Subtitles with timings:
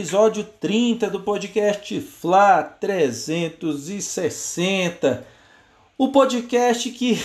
[0.00, 5.26] episódio 30 do podcast Fla 360.
[5.98, 7.18] O podcast que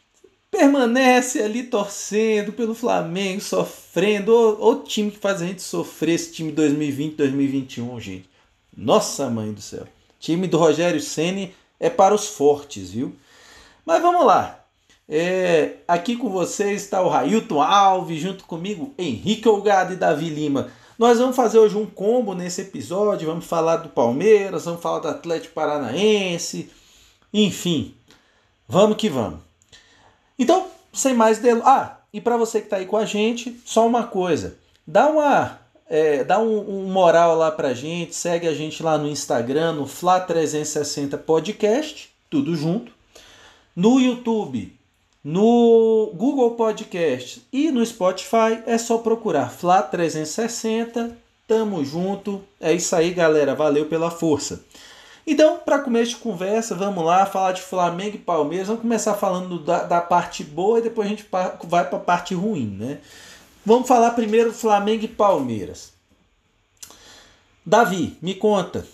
[0.50, 4.34] permanece ali torcendo pelo Flamengo, sofrendo.
[4.34, 8.30] O, time que faz a gente sofrer, esse time 2020-2021, gente.
[8.74, 9.86] Nossa mãe do céu.
[10.18, 13.14] time do Rogério Ceni é para os fortes, viu?
[13.84, 14.64] Mas vamos lá.
[15.06, 20.72] É, aqui com vocês está o Railton Alves, junto comigo Henrique Olgado e Davi Lima.
[21.02, 25.08] Nós vamos fazer hoje um combo nesse episódio, vamos falar do Palmeiras, vamos falar do
[25.08, 26.70] Atlético Paranaense,
[27.34, 27.92] enfim,
[28.68, 29.40] vamos que vamos.
[30.38, 31.66] Então, sem mais delongas.
[31.66, 34.56] Ah, e para você que está aí com a gente, só uma coisa,
[34.86, 39.08] dá uma é, dá um, um, moral lá pra gente, segue a gente lá no
[39.08, 42.92] Instagram, no Fla360 Podcast, tudo junto.
[43.74, 44.72] No YouTube,
[45.24, 51.16] no Google Podcast e no Spotify é só procurar Fla 360.
[51.46, 52.42] Tamo junto.
[52.60, 53.54] É isso aí, galera.
[53.54, 54.64] Valeu pela força.
[55.24, 58.66] Então, para começo de conversa, vamos lá falar de Flamengo e Palmeiras.
[58.66, 62.34] Vamos começar falando da, da parte boa e depois a gente vai para a parte
[62.34, 62.98] ruim, né?
[63.64, 65.92] Vamos falar primeiro do Flamengo e Palmeiras.
[67.64, 68.84] Davi, me conta.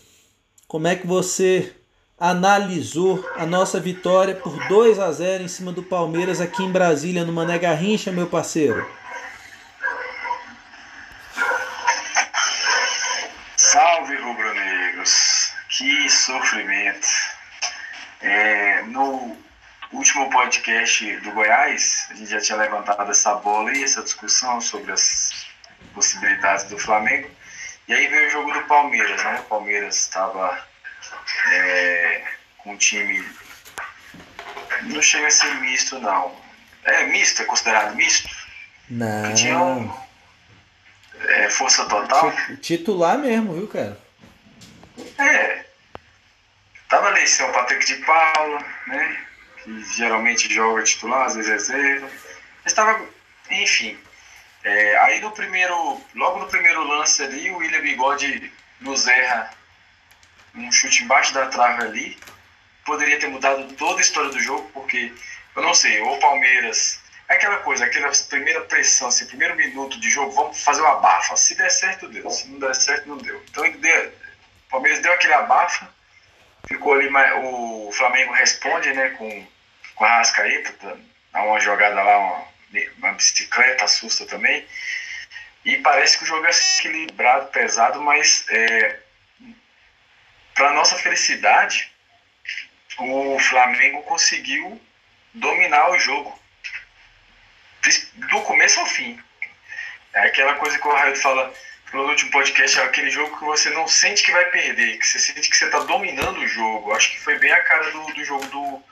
[0.67, 1.75] Como é que você
[2.19, 7.25] analisou a nossa vitória por 2 a 0 em cima do Palmeiras aqui em Brasília,
[7.25, 8.91] no Mané Garrincha, meu parceiro?
[13.57, 15.53] Salve, rubro-negros!
[15.69, 17.07] Que sofrimento!
[18.21, 19.37] É, no
[19.93, 24.91] último podcast do Goiás, a gente já tinha levantado essa bola e essa discussão sobre
[24.91, 25.47] as
[25.95, 27.31] possibilidades do Flamengo.
[27.87, 29.39] E aí veio o jogo do Palmeiras, né?
[29.39, 30.61] O Palmeiras estava
[31.53, 32.25] é,
[32.59, 33.25] com um time.
[34.85, 36.35] Não chega a ser misto, não.
[36.85, 37.43] É misto?
[37.43, 38.29] É considerado misto?
[38.89, 39.31] Não.
[39.31, 39.93] Que tinha um,
[41.21, 42.33] é, força total?
[42.61, 43.99] Titular mesmo, viu, cara?
[45.19, 45.65] É.
[46.89, 49.21] Tava ali seu Patrick de Paula, né?
[49.63, 52.09] Que geralmente joga titular, às vezes reserva.
[52.65, 53.05] Mas tava.
[53.51, 53.99] Enfim.
[54.65, 56.01] É, aí no primeiro.
[56.15, 59.51] Logo no primeiro lance ali, o William Bigode nos erra
[60.55, 62.19] um chute embaixo da trave ali,
[62.85, 65.13] poderia ter mudado toda a história do jogo, porque
[65.55, 67.01] eu não sei, ou o Palmeiras.
[67.29, 70.89] É aquela coisa, aquela primeira pressão, assim, primeiro minuto de jogo, vamos fazer o um
[70.89, 71.37] abafa.
[71.37, 72.31] Se der certo, deu.
[72.31, 73.43] Se não der certo, não deu.
[73.51, 75.89] Então ele deu, o Palmeiras deu aquele abafa,
[76.67, 77.09] ficou ali,
[77.43, 79.47] o Flamengo responde, né, com,
[79.95, 80.99] com a Rascaeta,
[81.33, 82.45] dá uma jogada lá, uma,
[82.99, 84.67] uma bicicleta, assusta também.
[85.65, 89.01] E parece que o jogo é equilibrado, pesado, mas é,
[90.59, 91.91] para nossa felicidade,
[92.99, 94.79] o Flamengo conseguiu
[95.33, 96.37] dominar o jogo
[98.15, 99.23] do começo ao fim.
[100.13, 101.55] É aquela coisa que o Raio fala
[101.93, 105.21] no último podcast, é aquele jogo que você não sente que vai perder, que você
[105.21, 106.93] sente que você está dominando o jogo.
[106.93, 108.83] Acho que foi bem a cara do, do jogo do,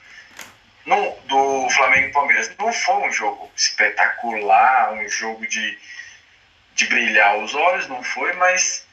[0.86, 2.56] não, do Flamengo e Palmeiras.
[2.56, 5.76] Não foi um jogo espetacular, um jogo de,
[6.76, 8.86] de brilhar os olhos, não foi, mas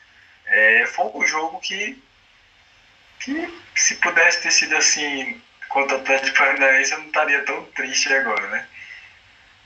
[0.48, 2.02] é, foi um jogo que
[3.24, 8.14] que, se pudesse ter sido assim contra o Atlético Paranaense, eu não estaria tão triste
[8.14, 8.68] agora, né?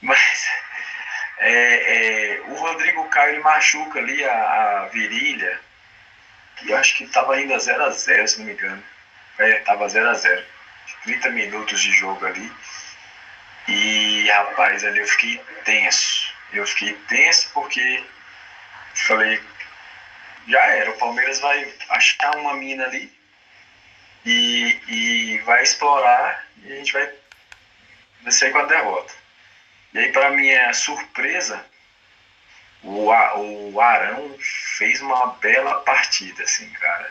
[0.01, 0.47] Mas
[1.39, 5.59] é, é, o Rodrigo Caio ele machuca ali a, a virilha,
[6.65, 8.83] eu acho que estava ainda 0x0, se não me engano.
[9.37, 10.43] É, estava 0x0.
[11.03, 12.51] 30 minutos de jogo ali.
[13.67, 16.33] E rapaz, ali eu fiquei tenso.
[16.53, 18.03] Eu fiquei tenso porque
[18.95, 19.39] falei,
[20.47, 23.16] já era, o Palmeiras vai achar uma mina ali
[24.27, 27.09] e, e vai explorar e a gente vai,
[28.29, 29.13] sair com a derrota.
[29.93, 31.65] E aí, para minha surpresa,
[32.83, 33.09] o,
[33.71, 34.37] o Arão
[34.77, 37.09] fez uma bela partida, assim, cara.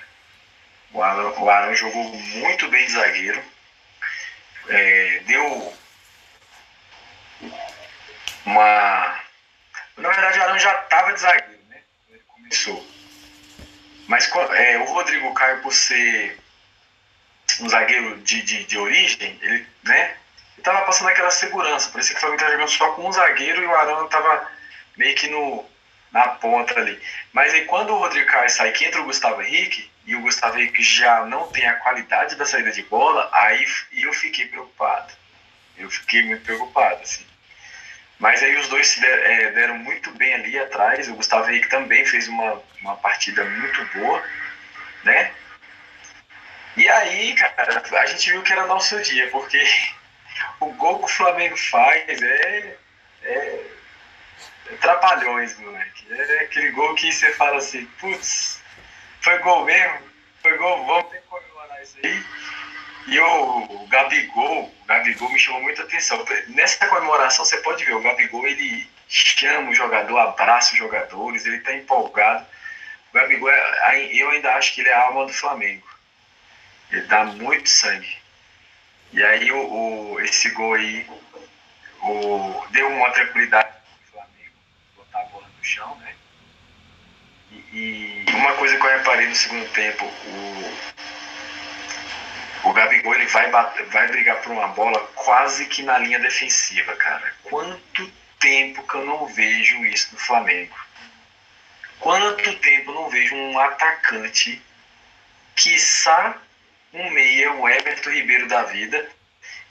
[0.93, 3.43] O Arão, o Arão jogou muito bem de zagueiro,
[4.69, 5.75] é, deu
[8.45, 9.21] uma.
[9.97, 11.81] Na verdade, o Arão já estava de zagueiro, né?
[12.11, 12.87] Ele começou.
[14.07, 16.39] Mas é, o Rodrigo Caio, por ser
[17.61, 20.17] um zagueiro de, de, de origem, ele, né?
[20.57, 23.63] Ele tava passando aquela segurança, parecia que o Flamengo estava jogando só com um zagueiro
[23.63, 24.51] e o Arão tava
[24.97, 25.65] meio que no,
[26.13, 27.01] na ponta ali.
[27.33, 30.59] Mas aí quando o Rodrigo Caio sai, que entra o Gustavo Henrique, e o Gustavo
[30.59, 35.13] Henrique já não tem a qualidade da saída de bola, aí eu fiquei preocupado.
[35.77, 37.27] Eu fiquei muito preocupado, assim.
[38.19, 41.09] Mas aí os dois se é, deram muito bem ali atrás.
[41.09, 44.23] O Gustavo Henrique também fez uma, uma partida muito boa,
[45.05, 45.33] né?
[46.77, 49.63] E aí, cara, a gente viu que era nosso dia, porque
[50.61, 52.77] o gol que o Flamengo faz é.
[53.25, 53.65] é
[54.81, 56.07] trapalhões, moleque.
[56.11, 58.61] É aquele gol que você fala assim, putz,
[59.21, 59.99] foi gol mesmo?
[60.43, 62.25] Foi gol, vamos ter que comemorar isso aí.
[63.07, 66.25] E o, o Gabigol, o Gabigol me chamou muita atenção.
[66.49, 71.61] Nessa comemoração você pode ver, o Gabigol ele chama o jogador, abraça os jogadores, ele
[71.61, 72.45] tá empolgado.
[73.11, 75.87] O Gabigol, é, eu ainda acho que ele é a alma do Flamengo.
[76.91, 78.17] Ele dá muito sangue.
[79.13, 81.07] E aí o, o esse gol aí
[82.03, 84.57] o, deu uma tranquilidade pro Flamengo
[84.97, 86.15] botar a bola no chão, né?
[87.73, 90.77] E, e uma coisa que eu reparei no segundo tempo, o,
[92.69, 97.33] o Gabigol ele vai, vai brigar por uma bola quase que na linha defensiva, cara.
[97.45, 100.77] Quanto tempo que eu não vejo isso no Flamengo?
[101.99, 104.63] Quanto tempo eu não vejo um atacante,
[105.55, 106.41] quiçá
[106.97, 109.07] um meia, um Everton Ribeiro da vida,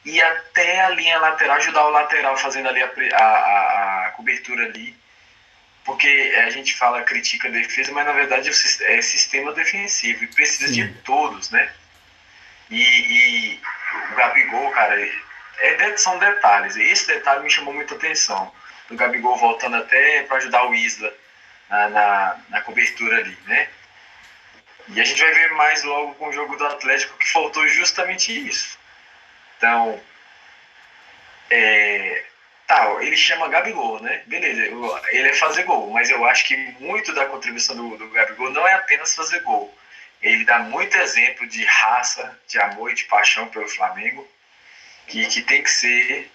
[0.06, 2.88] e até a linha lateral, ajudar o lateral fazendo ali a,
[3.18, 4.96] a, a cobertura ali.
[5.84, 10.68] Porque a gente fala, critica a defesa, mas na verdade é sistema defensivo e precisa
[10.68, 10.88] Sim.
[10.88, 11.72] de todos, né?
[12.72, 13.62] E, e,
[14.12, 15.00] o Gabigol, cara,
[15.60, 16.76] é, são detalhes.
[16.76, 18.52] Esse detalhe me chamou muita atenção.
[18.90, 21.14] O Gabigol voltando até para ajudar o Isla
[21.70, 23.68] na, na, na cobertura ali, né?
[24.90, 28.32] E a gente vai ver mais logo com o jogo do Atlético que faltou justamente
[28.48, 28.78] isso.
[29.58, 30.00] Então,
[31.50, 32.24] é,
[32.68, 34.22] tá, ele chama Gabigol, né?
[34.26, 34.62] Beleza,
[35.12, 38.68] ele é fazer gol, mas eu acho que muito da contribuição do, do Gabigol não
[38.68, 39.76] é apenas fazer gol.
[40.22, 44.28] Ele dá muito exemplo de raça, de amor e de paixão pelo Flamengo,
[45.08, 46.32] que, que tem que ser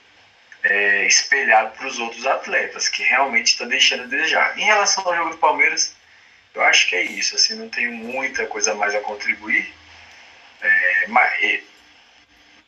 [0.62, 4.58] é, espelhado para os outros atletas, que realmente está deixando a desejar.
[4.58, 5.96] Em relação ao jogo do Palmeiras,
[6.54, 9.72] eu acho que é isso, assim, não tenho muita coisa mais a contribuir.
[10.60, 11.64] É, mas, e,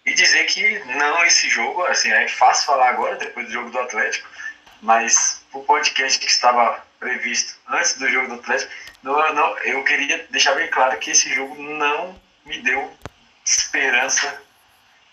[0.06, 3.78] e, dizer que não esse jogo, assim, é fácil falar agora, depois do jogo do
[3.78, 4.28] Atlético,
[4.80, 10.26] mas o podcast que estava previsto antes do jogo do Atlético, não, não, eu queria
[10.30, 12.96] deixar bem claro que esse jogo não me deu
[13.44, 14.40] esperança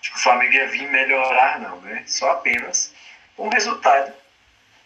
[0.01, 2.03] de que o Flamengo ia vir melhorar, não, né?
[2.07, 2.93] Só apenas
[3.37, 4.13] um resultado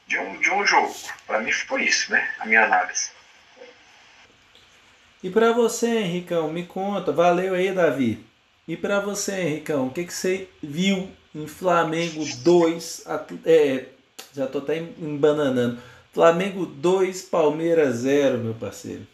[0.07, 0.95] de um, de um jogo.
[1.27, 2.30] Para mim foi isso, né?
[2.39, 3.12] A minha análise.
[5.24, 8.24] E para você, Henricão, me conta, valeu aí, Davi.
[8.68, 13.06] E para você, Henricão, o que, que você viu em Flamengo 2?
[13.46, 13.86] É,
[14.36, 15.81] já tô até embananando.
[16.14, 19.08] Flamengo 2, Palmeiras 0, meu parceiro.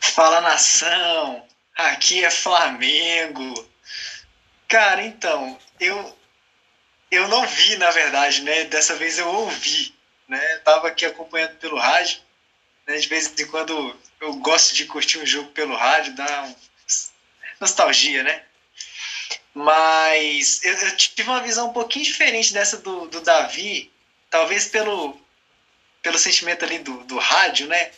[0.00, 1.42] Fala nação,
[1.76, 3.54] aqui é Flamengo.
[4.68, 6.16] Cara, então, eu
[7.10, 8.64] eu não vi, na verdade, né?
[8.64, 9.94] Dessa vez eu ouvi,
[10.28, 10.40] né?
[10.58, 12.20] Tava aqui acompanhando pelo rádio.
[12.88, 12.96] Né?
[12.96, 16.54] De vez em quando eu gosto de curtir um jogo pelo rádio, dá um...
[17.60, 18.42] nostalgia, né?
[19.54, 23.92] Mas eu, eu, tive uma visão um pouquinho diferente dessa do, do Davi,
[24.30, 25.20] talvez pelo,
[26.02, 27.90] pelo sentimento ali do, do rádio, né?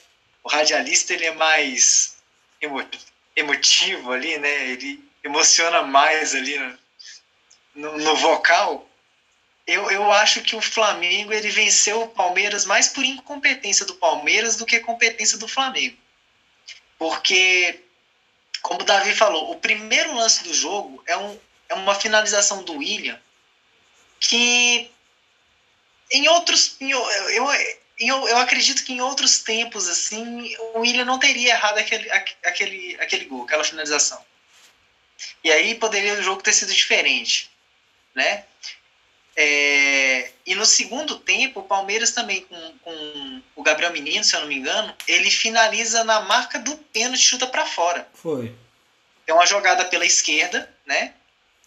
[0.43, 2.17] O radialista ele é mais
[2.61, 2.85] emo,
[3.37, 4.71] emotivo ali, né?
[4.71, 6.79] Ele emociona mais ali no,
[7.75, 8.90] no, no vocal
[9.71, 14.57] eu, eu acho que o Flamengo ele venceu o Palmeiras mais por incompetência do Palmeiras
[14.57, 15.97] do que competência do Flamengo.
[16.99, 17.81] Porque,
[18.62, 22.79] como o Davi falou, o primeiro lance do jogo é, um, é uma finalização do
[22.79, 23.19] William
[24.19, 24.91] que
[26.11, 26.77] em outros.
[26.81, 27.53] Em, eu,
[27.99, 32.97] eu, eu, acredito que em outros tempos, assim, o William não teria errado aquele, aquele,
[33.00, 34.23] aquele gol, aquela finalização.
[35.45, 37.50] E aí poderia o jogo ter sido diferente,
[38.15, 38.45] né?
[39.37, 44.41] É, e no segundo tempo, o Palmeiras também, com, com, o Gabriel Menino, se eu
[44.41, 48.09] não me engano, ele finaliza na marca do pênalti, chuta para fora.
[48.15, 48.55] Foi.
[49.27, 51.15] É uma jogada pela esquerda, né?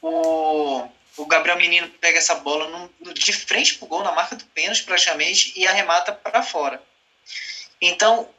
[0.02, 4.36] O, o Gabriel Menino pega essa bola no, no, de frente pro gol, na marca
[4.36, 6.82] do pênalti praticamente, e arremata para fora.
[7.80, 8.30] Então,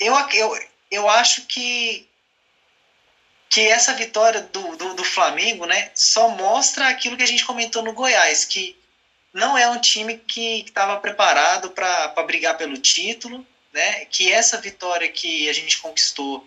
[0.00, 0.58] eu, eu,
[0.90, 2.08] eu acho que
[3.54, 7.84] que essa vitória do, do, do, Flamengo né, só mostra aquilo que a gente comentou
[7.84, 8.76] no Goiás, que
[9.32, 15.06] não é um time que estava preparado para brigar pelo título, né, que essa vitória
[15.06, 16.44] que a gente conquistou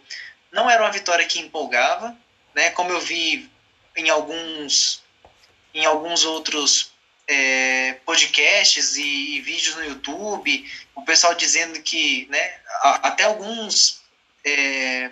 [0.52, 2.14] não era uma vitória que empolgava,
[2.54, 3.50] né, como eu vi
[3.96, 5.02] em alguns,
[5.74, 6.92] em alguns outros
[7.26, 12.60] é, podcasts e, e, vídeos no YouTube, o pessoal dizendo que né,
[13.02, 14.02] até alguns
[14.44, 15.10] é,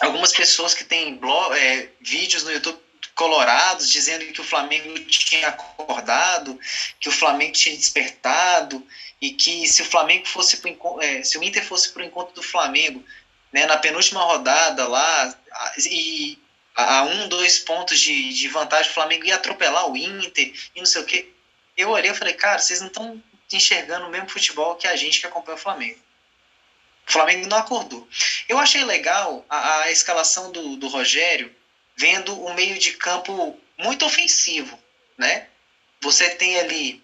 [0.00, 2.78] algumas pessoas que têm blog, é, vídeos no YouTube
[3.14, 6.58] colorados dizendo que o Flamengo tinha acordado,
[6.98, 8.84] que o Flamengo tinha despertado
[9.20, 12.34] e que se o Flamengo fosse pro, é, se o Inter fosse para o encontro
[12.34, 13.04] do Flamengo,
[13.52, 15.38] né, na penúltima rodada lá
[15.88, 16.38] e
[16.74, 20.86] a um, dois pontos de, de vantagem, o Flamengo ia atropelar o Inter e não
[20.86, 21.32] sei o que.
[21.76, 23.22] eu olhei e falei, cara, vocês não estão
[23.52, 26.00] enxergando o mesmo futebol que a gente que acompanha o Flamengo.
[27.06, 28.08] O Flamengo não acordou.
[28.48, 31.54] Eu achei legal a, a escalação do, do Rogério
[31.96, 34.78] vendo o meio de campo muito ofensivo,
[35.16, 35.46] né?
[36.00, 37.02] Você tem ali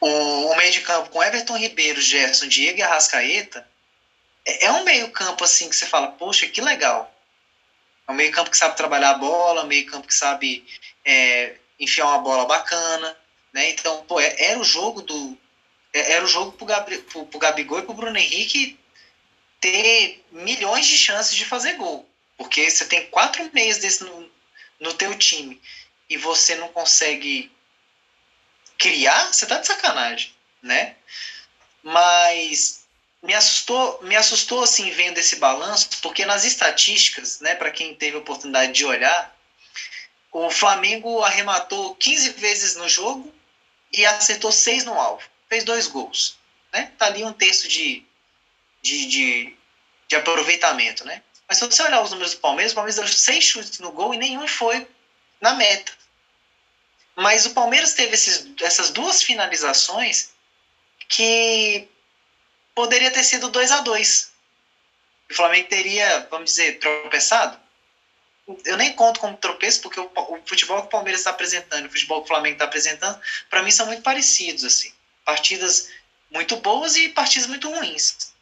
[0.00, 3.66] o, o meio de campo com Everton Ribeiro, Gerson, Diego e Arrascaeta.
[4.44, 7.12] É, é um meio campo assim que você fala, poxa, que legal.
[8.06, 10.64] É um meio campo que sabe trabalhar a bola, um meio campo que sabe
[11.04, 13.16] é, enfiar uma bola bacana,
[13.52, 13.70] né?
[13.70, 15.38] Então, pô, é, era o jogo do
[15.92, 18.78] era o jogo pro, Gabri, pro, pro Gabigol e pro Bruno Henrique
[19.60, 22.08] ter milhões de chances de fazer gol.
[22.36, 24.30] Porque você tem quatro meias desse no,
[24.80, 25.60] no teu time
[26.08, 27.50] e você não consegue
[28.78, 30.96] criar, você tá de sacanagem, né?
[31.82, 32.84] Mas
[33.22, 38.16] me assustou, me assustou assim vendo esse balanço, porque nas estatísticas, né, para quem teve
[38.16, 39.36] a oportunidade de olhar,
[40.32, 43.32] o Flamengo arrematou 15 vezes no jogo
[43.92, 46.38] e acertou seis no alvo fez dois gols.
[46.72, 46.90] Né?
[46.96, 48.02] Tá ali um texto de,
[48.80, 49.56] de, de,
[50.08, 51.04] de aproveitamento.
[51.04, 51.22] Né?
[51.46, 54.14] Mas se você olhar os números do Palmeiras, o Palmeiras deu seis chutes no gol
[54.14, 54.88] e nenhum foi
[55.42, 55.92] na meta.
[57.14, 60.30] Mas o Palmeiras teve esses, essas duas finalizações
[61.06, 61.86] que
[62.74, 64.32] poderia ter sido 2 a 2
[65.30, 67.60] O Flamengo teria, vamos dizer, tropeçado.
[68.64, 71.88] Eu nem conto como tropeço, porque o, o futebol que o Palmeiras está apresentando e
[71.88, 74.64] o futebol que o Flamengo está apresentando, para mim, são muito parecidos.
[74.64, 74.90] assim
[75.24, 75.88] partidas
[76.30, 78.32] muito boas e partidas muito ruins.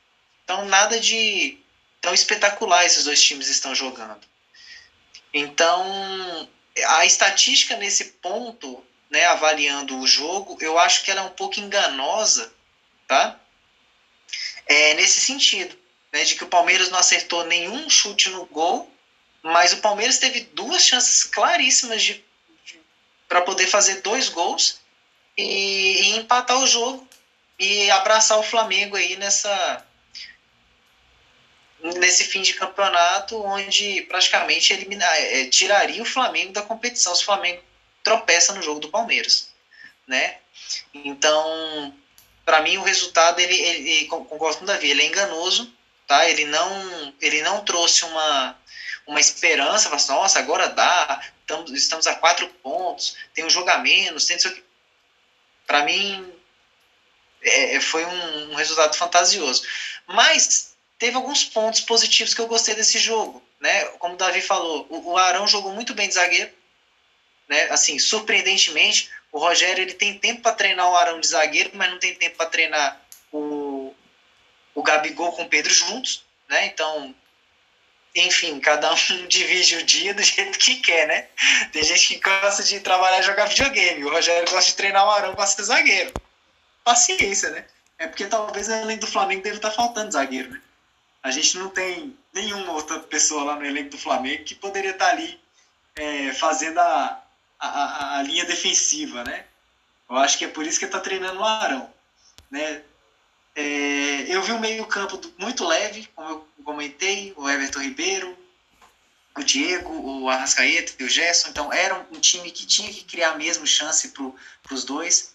[0.44, 1.58] Então, nada de
[2.00, 4.20] tão espetacular esses dois times estão jogando.
[5.32, 6.48] Então,
[6.86, 11.60] a estatística nesse ponto, né, avaliando o jogo, eu acho que ela é um pouco
[11.60, 12.52] enganosa,
[13.06, 13.38] tá?
[14.66, 15.76] É, nesse sentido,
[16.12, 18.92] né, de que o Palmeiras não acertou nenhum chute no gol,
[19.42, 22.24] mas o Palmeiras teve duas chances claríssimas de,
[22.64, 22.80] de
[23.28, 24.79] para poder fazer dois gols
[25.40, 27.06] e, e empatar o jogo
[27.58, 29.84] e abraçar o Flamengo aí nessa
[31.82, 37.26] nesse fim de campeonato onde praticamente eliminar, é, tiraria o Flamengo da competição se o
[37.26, 37.62] Flamengo
[38.02, 39.50] tropeça no jogo do Palmeiras,
[40.06, 40.38] né?
[40.92, 41.94] Então,
[42.44, 45.72] para mim o resultado ele, ele, concordo com o Davi, ele é enganoso,
[46.06, 46.28] tá?
[46.28, 48.58] Ele não ele não trouxe uma
[49.06, 53.78] uma esperança, assim, nossa, agora dá, estamos, estamos a quatro pontos, tem um jogo a
[53.78, 54.62] menos, tem isso aqui
[55.70, 56.28] para mim
[57.40, 59.62] é, é, foi um, um, resultado fantasioso.
[60.04, 63.84] Mas teve alguns pontos positivos que eu gostei desse jogo, né?
[64.00, 66.50] Como o Davi falou, o, o Arão jogou muito bem de zagueiro,
[67.48, 67.70] né?
[67.70, 72.00] Assim, surpreendentemente, o Rogério ele tem tempo para treinar o Arão de zagueiro, mas não
[72.00, 73.00] tem tempo para treinar
[73.30, 73.94] o,
[74.74, 76.66] o Gabigol com o Pedro juntos, né?
[76.66, 77.14] Então
[78.14, 81.28] enfim, cada um divide o dia do jeito que quer, né?
[81.72, 84.04] Tem gente que gosta de trabalhar e jogar videogame.
[84.04, 86.12] O Rogério gosta de treinar o Arão para ser zagueiro.
[86.84, 87.64] Paciência, né?
[87.98, 90.60] É porque talvez além do Flamengo deve estar tá faltando zagueiro, né?
[91.22, 95.06] A gente não tem nenhuma outra pessoa lá no elenco do Flamengo que poderia estar
[95.06, 95.38] tá ali
[95.94, 97.22] é, fazendo a,
[97.58, 99.44] a, a, linha defensiva, né?
[100.08, 101.92] Eu acho que é por isso que está treinando o Arão,
[102.50, 102.82] né?
[103.54, 108.36] É, eu vi um meio-campo muito leve, como eu comentei, o Everton Ribeiro,
[109.36, 111.48] o Diego, o Arrascaeta e o Gerson.
[111.48, 115.34] Então, era um, time que tinha que criar mesmo chance para os dois,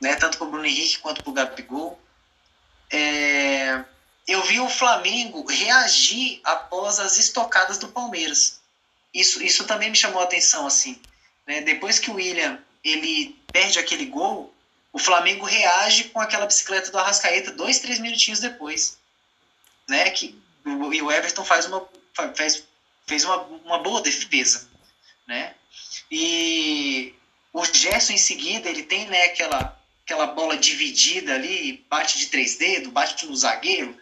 [0.00, 2.00] né, tanto para o Bruno Henrique quanto para o Gabigol.
[2.90, 3.84] É,
[4.26, 8.60] eu vi o Flamengo reagir após as estocadas do Palmeiras.
[9.12, 10.66] Isso, isso também me chamou a atenção.
[10.66, 11.00] assim.
[11.46, 11.60] Né?
[11.62, 14.54] Depois que o William ele perde aquele gol,
[14.96, 18.96] o Flamengo reage com aquela bicicleta do Arrascaeta dois, três minutinhos depois.
[19.86, 20.08] Né?
[20.08, 20.34] Que,
[20.64, 21.86] e o Everton faz uma,
[22.34, 22.64] faz,
[23.06, 24.66] fez uma, uma boa defesa.
[25.26, 25.54] Né?
[26.10, 27.14] E
[27.52, 32.56] o Gerson em seguida, ele tem né, aquela, aquela bola dividida ali, bate de três
[32.56, 33.94] dedos, bate no zagueiro,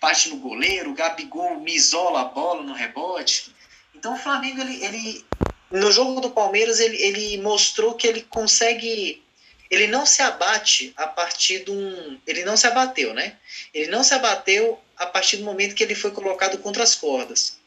[0.00, 3.54] bate no goleiro, o Gabigol me isola a bola no rebote.
[3.94, 5.24] Então o Flamengo, ele, ele
[5.70, 9.24] no jogo do Palmeiras, ele, ele mostrou que ele consegue
[9.70, 12.20] ele não se abate a partir de um.
[12.26, 13.36] Ele não se abateu, né?
[13.74, 17.58] Ele não se abateu a partir do momento que ele foi colocado contra as cordas.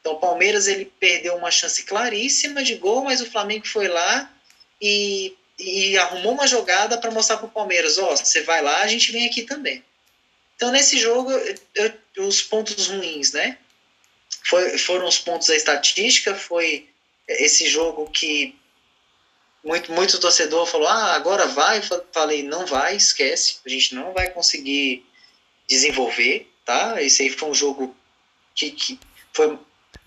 [0.00, 4.32] Então, o Palmeiras ele perdeu uma chance claríssima de gol, mas o Flamengo foi lá
[4.80, 8.80] e, e arrumou uma jogada para mostrar para o Palmeiras: ó, oh, você vai lá,
[8.82, 9.82] a gente vem aqui também.
[10.54, 11.30] Então, nesse jogo,
[11.74, 11.92] eu,
[12.26, 13.58] os pontos ruins, né?
[14.44, 16.88] Foi, foram os pontos da estatística, foi
[17.28, 18.57] esse jogo que
[19.64, 21.80] muito, muito torcedor falou: ah, agora vai.
[22.12, 23.58] Falei: não vai, esquece.
[23.64, 25.04] A gente não vai conseguir
[25.68, 27.00] desenvolver, tá?
[27.02, 27.94] Esse aí foi um jogo
[28.54, 28.98] que, que
[29.32, 29.58] foi,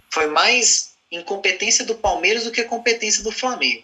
[0.10, 3.84] foi mais incompetência do Palmeiras do que competência do Flamengo.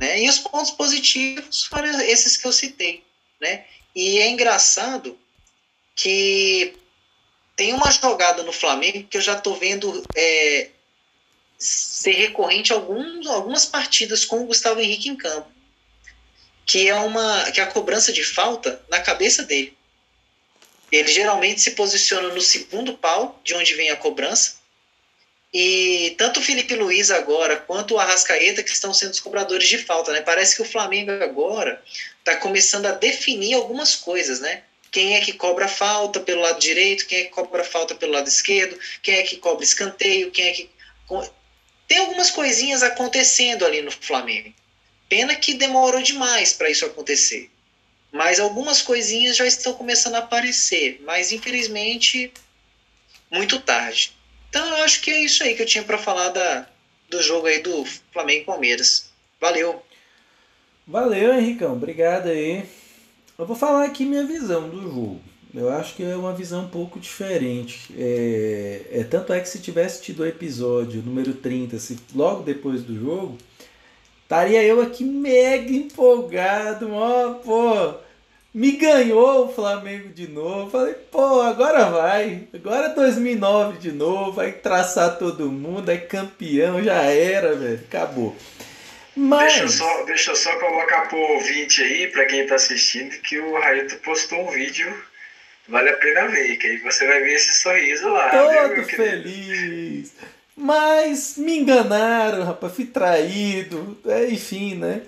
[0.00, 0.22] Né?
[0.22, 3.04] E os pontos positivos foram esses que eu citei.
[3.40, 3.64] Né?
[3.94, 5.18] E é engraçado
[5.94, 6.74] que
[7.54, 10.70] tem uma jogada no Flamengo que eu já estou vendo é,
[11.58, 15.50] ser recorrente alguns, algumas partidas com o Gustavo Henrique em campo,
[16.64, 19.76] que é uma que é a cobrança de falta na cabeça dele.
[20.92, 24.56] Ele geralmente se posiciona no segundo pau, de onde vem a cobrança,
[25.52, 29.78] e tanto o Felipe Luiz agora quanto o Arrascaeta que estão sendo os cobradores de
[29.78, 30.20] falta, né?
[30.20, 31.82] Parece que o Flamengo agora
[32.18, 34.64] está começando a definir algumas coisas, né?
[34.90, 38.28] Quem é que cobra falta pelo lado direito, quem é que cobra falta pelo lado
[38.28, 40.70] esquerdo, quem é que cobra escanteio, quem é que
[41.86, 44.52] tem algumas coisinhas acontecendo ali no Flamengo.
[45.08, 47.50] Pena que demorou demais para isso acontecer.
[48.12, 52.32] Mas algumas coisinhas já estão começando a aparecer, mas infelizmente
[53.30, 54.16] muito tarde.
[54.48, 56.66] Então eu acho que é isso aí que eu tinha para falar da,
[57.10, 59.10] do jogo aí do Flamengo e Palmeiras.
[59.40, 59.82] Valeu.
[60.86, 61.72] Valeu, Henricão.
[61.72, 62.64] Obrigado aí.
[63.38, 65.20] Eu vou falar aqui minha visão do jogo.
[65.56, 67.94] Eu acho que é uma visão um pouco diferente.
[67.96, 72.82] É, é tanto é que se tivesse tido o episódio número 30, se, logo depois
[72.82, 73.38] do jogo,
[74.22, 77.94] estaria eu aqui mega empolgado, ó, pô,
[78.52, 80.70] me ganhou o Flamengo de novo.
[80.70, 82.48] Falei, pô, agora vai.
[82.52, 88.36] Agora 2009 de novo, vai traçar todo mundo, é campeão, já era, velho, acabou.
[89.16, 89.54] Mas...
[89.54, 93.38] Deixa, eu só, deixa eu só colocar pro ouvinte aí, para quem tá assistindo, que
[93.38, 94.94] o Raito postou um vídeo,
[95.68, 98.30] vale a pena ver, que aí você vai ver esse sorriso lá.
[98.30, 100.14] Todo viu, feliz.
[100.56, 105.02] Mas me enganaram, rapaz, fui traído, é, enfim, né?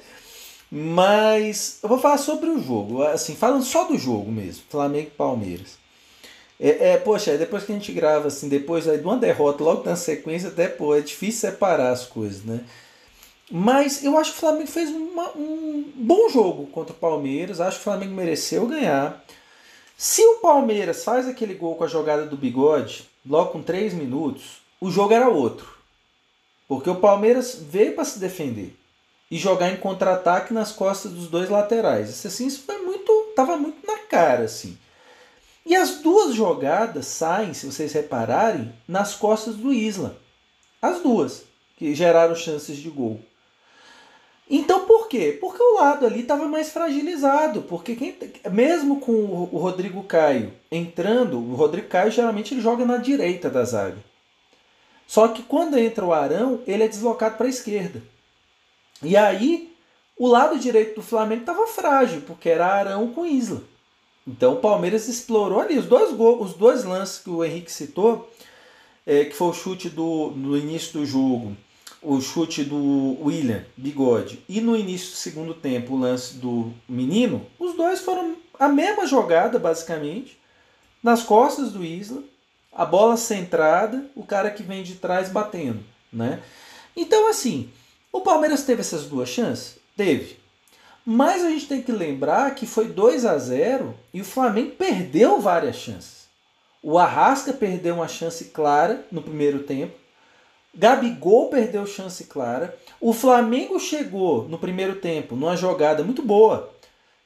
[0.70, 5.16] Mas eu vou falar sobre o jogo, assim, falando só do jogo mesmo, Flamengo e
[5.16, 5.78] Palmeiras.
[6.60, 9.88] É, é, poxa, depois que a gente grava, assim, depois aí de uma derrota, logo
[9.88, 12.60] na sequência, até, pô, é difícil separar as coisas, né?
[13.50, 17.76] Mas eu acho que o Flamengo fez uma, um bom jogo contra o Palmeiras, acho
[17.76, 19.24] que o Flamengo mereceu ganhar.
[20.00, 24.58] Se o Palmeiras faz aquele gol com a jogada do bigode, logo com 3 minutos,
[24.80, 25.76] o jogo era outro.
[26.68, 28.78] Porque o Palmeiras veio para se defender
[29.28, 32.10] e jogar em contra-ataque nas costas dos dois laterais.
[32.10, 33.12] Isso, assim, isso foi muito.
[33.34, 34.78] tava muito na cara, assim.
[35.66, 40.16] E as duas jogadas saem, se vocês repararem, nas costas do Isla.
[40.80, 41.42] As duas,
[41.76, 43.20] que geraram chances de gol.
[44.50, 45.36] Então por quê?
[45.38, 47.62] Porque o lado ali estava mais fragilizado.
[47.62, 48.16] Porque quem,
[48.50, 53.64] mesmo com o Rodrigo Caio entrando, o Rodrigo Caio geralmente ele joga na direita da
[53.64, 53.98] zaga.
[55.06, 58.02] Só que quando entra o Arão, ele é deslocado para a esquerda.
[59.02, 59.72] E aí,
[60.18, 63.62] o lado direito do Flamengo estava frágil, porque era Arão com Isla.
[64.26, 68.30] Então o Palmeiras explorou ali os dois gols, os dois lances que o Henrique citou,
[69.06, 71.56] é, que foi o chute do, no início do jogo,
[72.02, 77.46] o chute do William Bigode, e no início do segundo tempo o lance do menino,
[77.58, 80.38] os dois foram a mesma jogada, basicamente,
[81.02, 82.22] nas costas do Isla,
[82.72, 85.82] a bola centrada, o cara que vem de trás batendo.
[86.12, 86.40] Né?
[86.96, 87.70] Então, assim,
[88.12, 89.78] o Palmeiras teve essas duas chances?
[89.96, 90.36] Teve.
[91.04, 95.40] Mas a gente tem que lembrar que foi 2 a 0 e o Flamengo perdeu
[95.40, 96.28] várias chances.
[96.82, 99.94] O Arrasca perdeu uma chance clara no primeiro tempo.
[100.74, 102.76] Gabigol perdeu chance clara.
[103.00, 106.70] O Flamengo chegou no primeiro tempo numa jogada muito boa.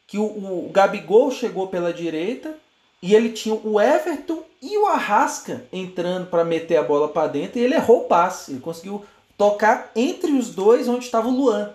[0.06, 2.54] Que o, o Gabigol chegou pela direita
[3.02, 7.58] e ele tinha o Everton e o Arrasca entrando para meter a bola para dentro
[7.58, 8.52] e ele errou o passe.
[8.52, 9.04] Ele conseguiu
[9.36, 11.72] tocar entre os dois onde estava o Luan.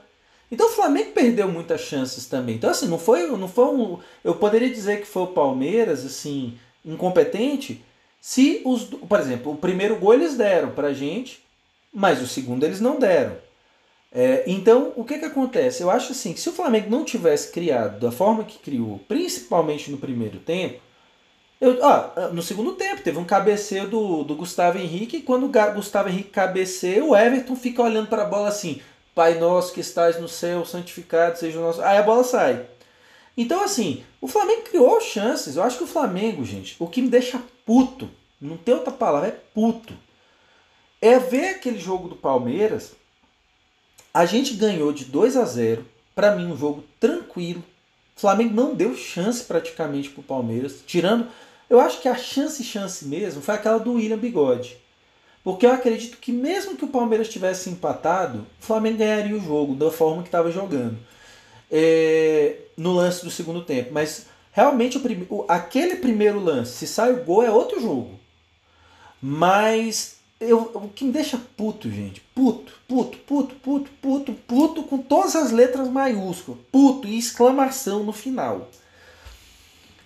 [0.50, 2.56] Então o Flamengo perdeu muitas chances também.
[2.56, 6.58] Então assim, não foi, não foi um, eu poderia dizer que foi o Palmeiras assim,
[6.86, 7.84] incompetente,
[8.22, 11.44] se os, por exemplo, o primeiro gol eles deram pra gente,
[11.98, 13.36] mas o segundo eles não deram.
[14.12, 15.82] É, então, o que que acontece?
[15.82, 19.90] Eu acho assim, que se o Flamengo não tivesse criado da forma que criou, principalmente
[19.90, 20.80] no primeiro tempo,
[21.60, 25.74] eu, ó, no segundo tempo, teve um cabeceio do, do Gustavo Henrique, e quando o
[25.74, 28.80] Gustavo Henrique cabeceia, o Everton fica olhando para a bola assim:
[29.16, 31.82] Pai nosso que estás no céu, santificado seja o nosso.
[31.82, 32.64] Aí a bola sai.
[33.36, 35.56] Então, assim, o Flamengo criou chances.
[35.56, 38.08] Eu acho que o Flamengo, gente, o que me deixa puto,
[38.40, 39.96] não tem outra palavra, é puto,
[41.02, 42.94] é ver aquele jogo do Palmeiras.
[44.14, 47.64] A gente ganhou de 2 a 0 Para mim, um jogo tranquilo.
[48.16, 51.28] O Flamengo não deu chance praticamente para o Palmeiras, tirando
[51.70, 54.78] eu acho que a chance chance mesmo foi aquela do William Bigode.
[55.44, 59.76] Porque eu acredito que mesmo que o Palmeiras tivesse empatado, o Flamengo ganharia o jogo
[59.76, 60.98] da forma que estava jogando.
[61.70, 63.94] É, no lance do segundo tempo.
[63.94, 68.18] Mas realmente o, prim, aquele primeiro lance, se sai o gol, é outro jogo.
[69.22, 74.98] Mas eu, o que me deixa puto, gente, puto, puto, puto, puto, puto, puto, com
[75.00, 78.70] todas as letras maiúsculas, puto e exclamação no final.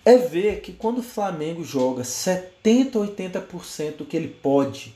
[0.06, 4.96] É ver que quando o Flamengo joga 70, 80% do que ele pode,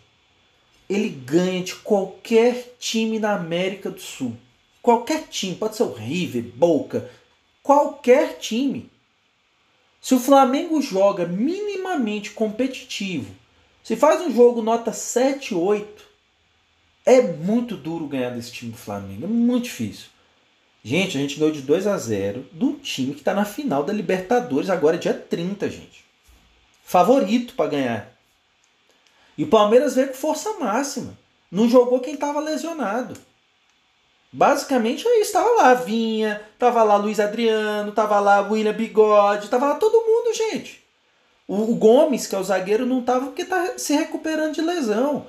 [0.90, 4.36] ele ganha de qualquer time na América do Sul.
[4.82, 7.10] Qualquer time, pode ser o River, Boca,
[7.62, 8.90] qualquer time.
[10.00, 13.34] Se o Flamengo joga minimamente competitivo,
[13.86, 16.04] se faz um jogo nota 7, 8,
[17.06, 19.26] é muito duro ganhar desse time do Flamengo.
[19.26, 20.08] É muito difícil.
[20.84, 23.94] Gente, a gente ganhou de 2 a 0 do time que está na final da
[23.94, 26.04] Libertadores agora, dia 30, gente.
[26.84, 28.12] Favorito para ganhar.
[29.38, 31.16] E o Palmeiras veio com força máxima.
[31.52, 33.16] Não jogou quem estava lesionado.
[34.34, 39.76] Basicamente aí estava lá Vinha, estava lá Luiz Adriano, estava lá William Bigode, estava lá
[39.76, 40.85] todo mundo, gente.
[41.48, 45.28] O, Gomes, que é o zagueiro, não estava porque está se recuperando de lesão.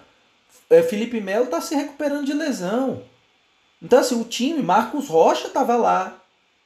[0.70, 3.02] É, Felipe Melo está se recuperando de lesão.
[3.82, 6.18] Então, assim, o time, Marcos Rocha estava lá.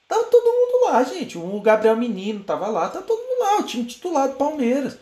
[0.06, 1.36] Tava todo mundo lá, gente.
[1.36, 4.96] O Gabriel Menino estava lá, tá todo mundo lá, o time titular do Palmeiras.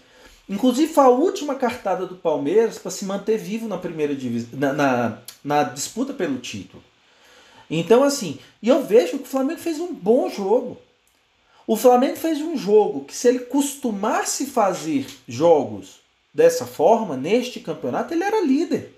[0.49, 4.73] Inclusive foi a última cartada do Palmeiras para se manter vivo na primeira divisão, na,
[4.73, 6.83] na, na, disputa pelo título.
[7.71, 10.79] Então, assim, e eu vejo que o Flamengo fez um bom jogo.
[11.69, 16.01] O Flamengo fez um jogo que, se ele costumasse fazer jogos
[16.33, 18.95] dessa forma, neste campeonato, ele era líder.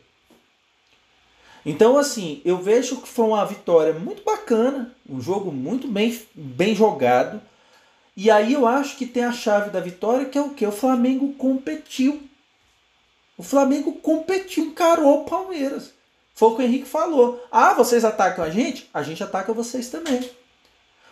[1.66, 6.72] Então, assim, eu vejo que foi uma vitória muito bacana, um jogo muito bem, bem
[6.72, 7.42] jogado.
[8.16, 10.64] E aí eu acho que tem a chave da vitória, que é o que?
[10.64, 12.22] O Flamengo competiu.
[13.36, 15.92] O Flamengo competiu, encarou o Palmeiras.
[16.36, 17.44] Foi o que o Henrique falou.
[17.50, 18.88] Ah, vocês atacam a gente?
[18.94, 20.30] A gente ataca vocês também.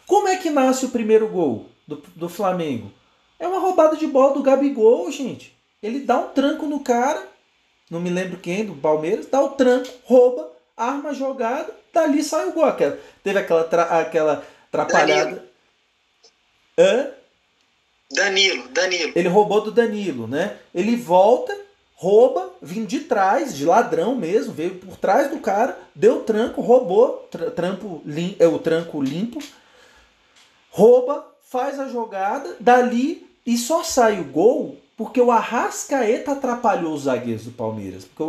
[0.09, 2.91] Como é que nasce o primeiro gol do, do Flamengo?
[3.39, 5.55] É uma roubada de bola do Gabigol, gente.
[5.83, 7.29] Ele dá um tranco no cara,
[7.91, 12.53] não me lembro quem, do Palmeiras, dá o tranco, rouba, arma jogada, dali sai o
[12.53, 12.65] gol.
[12.65, 15.45] Aquela, teve aquela, tra, aquela atrapalhada.
[16.79, 17.11] Hã?
[18.11, 19.13] Danilo, Danilo.
[19.15, 20.57] Ele roubou do Danilo, né?
[20.75, 21.55] Ele volta,
[21.95, 27.29] rouba, vindo de trás, de ladrão mesmo, veio por trás do cara, deu tranco, roubou,
[27.55, 29.39] trampo lim, é o tranco limpo,
[30.71, 37.03] rouba, faz a jogada, dali e só sai o gol porque o Arrascaeta atrapalhou os
[37.03, 38.05] zagueiros do Palmeiras.
[38.05, 38.25] Porque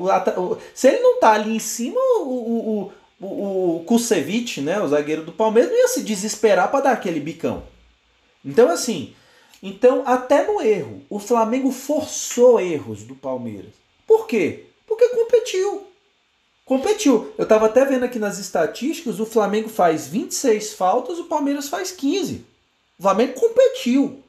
[0.75, 5.23] se ele não tá ali em cima, o, o, o, o Kusevich, né, o zagueiro
[5.23, 7.63] do Palmeiras, não ia se desesperar para dar aquele bicão.
[8.45, 9.15] Então, assim,
[9.63, 13.71] então até no erro, o Flamengo forçou erros do Palmeiras.
[14.05, 14.65] Por quê?
[14.87, 15.88] Porque competiu.
[16.69, 17.33] Competiu.
[17.35, 21.89] Eu estava até vendo aqui nas estatísticas, o Flamengo faz 26 faltas, o Palmeiras faz
[21.89, 22.45] 15.
[22.99, 24.21] O Flamengo competiu.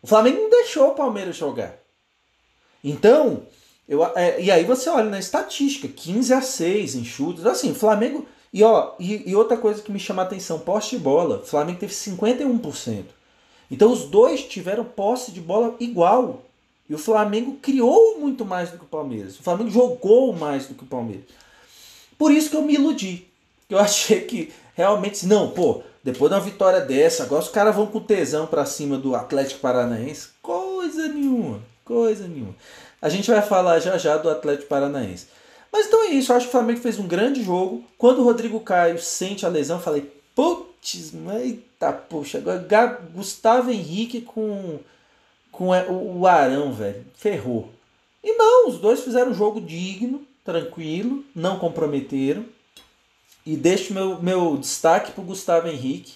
[0.00, 1.74] O Flamengo não deixou o Palmeiras jogar.
[2.82, 3.42] Então,
[3.86, 7.44] eu, é, e aí você olha na estatística, 15 a 6 em chutes.
[7.44, 8.26] Assim, Flamengo.
[8.50, 11.44] E, ó, e, e outra coisa que me chama a atenção, posse de bola.
[11.44, 13.04] Flamengo teve 51%.
[13.70, 16.42] Então os dois tiveram posse de bola igual.
[16.88, 19.38] E o Flamengo criou muito mais do que o Palmeiras.
[19.38, 21.24] O Flamengo jogou mais do que o Palmeiras.
[22.18, 23.26] Por isso que eu me iludi.
[23.68, 27.86] Eu achei que realmente, não, pô, depois de uma vitória dessa, agora os caras vão
[27.86, 30.28] com tesão para cima do Atlético Paranaense.
[30.42, 32.54] Coisa nenhuma, coisa nenhuma.
[33.00, 35.26] A gente vai falar já já do Atlético Paranaense.
[35.72, 37.82] Mas então é isso, eu acho que o Flamengo fez um grande jogo.
[37.98, 44.20] Quando o Rodrigo Caio sente a lesão, eu falei, putz, eita, poxa, agora Gustavo Henrique
[44.20, 44.78] com
[45.56, 47.04] com o Arão, velho.
[47.14, 47.70] Ferrou.
[48.22, 52.44] E não, os dois fizeram um jogo digno, tranquilo, não comprometeram.
[53.44, 56.14] E deixo meu, meu destaque para o Gustavo Henrique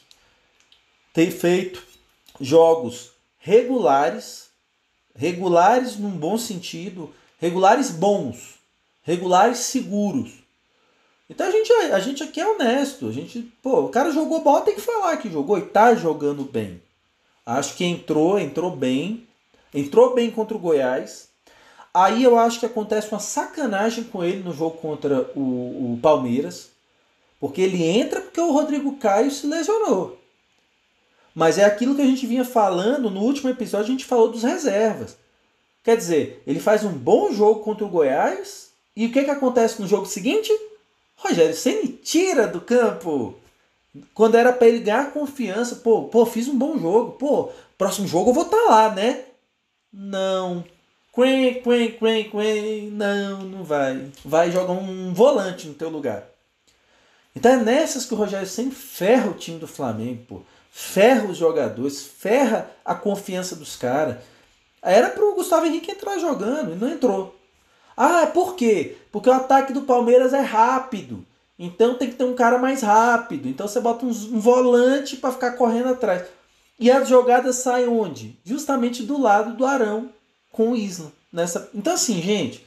[1.12, 1.82] ter feito
[2.40, 4.48] jogos regulares,
[5.14, 8.54] regulares num bom sentido, regulares bons,
[9.02, 10.32] regulares seguros.
[11.28, 13.08] Então a gente, a gente aqui é honesto.
[13.08, 16.44] A gente, pô, o cara jogou bola, tem que falar que jogou e tá jogando
[16.44, 16.80] bem.
[17.44, 19.27] Acho que entrou, entrou bem.
[19.72, 21.28] Entrou bem contra o Goiás.
[21.92, 26.70] Aí eu acho que acontece uma sacanagem com ele no jogo contra o, o Palmeiras.
[27.40, 30.18] Porque ele entra porque o Rodrigo Caio se lesionou.
[31.34, 34.42] Mas é aquilo que a gente vinha falando no último episódio, a gente falou dos
[34.42, 35.16] reservas.
[35.84, 39.80] Quer dizer, ele faz um bom jogo contra o Goiás e o que, que acontece
[39.80, 40.50] no jogo seguinte?
[41.16, 43.34] Rogério, você me tira do campo.
[44.12, 47.12] Quando era para ele ganhar confiança, pô, pô, fiz um bom jogo.
[47.12, 49.24] Pô, próximo jogo eu vou estar tá lá, né?
[49.92, 50.64] Não.
[51.12, 52.90] Quen, quen, quen, quen.
[52.90, 54.10] Não, não vai.
[54.24, 56.24] Vai jogar um volante no teu lugar.
[57.34, 60.42] Então é nessas que o Rogério sempre ferra o time do Flamengo, pô.
[60.70, 64.16] Ferra os jogadores, ferra a confiança dos caras.
[64.82, 67.36] Era pro Gustavo Henrique entrar jogando e não entrou.
[67.96, 68.96] Ah, por quê?
[69.10, 71.26] Porque o ataque do Palmeiras é rápido.
[71.58, 73.48] Então tem que ter um cara mais rápido.
[73.48, 76.22] Então você bota um, volante para ficar correndo atrás.
[76.78, 78.38] E as jogadas saem onde?
[78.44, 80.10] Justamente do lado do Arão
[80.52, 81.12] com o Isla.
[81.32, 81.68] Nessa...
[81.74, 82.64] Então assim, gente,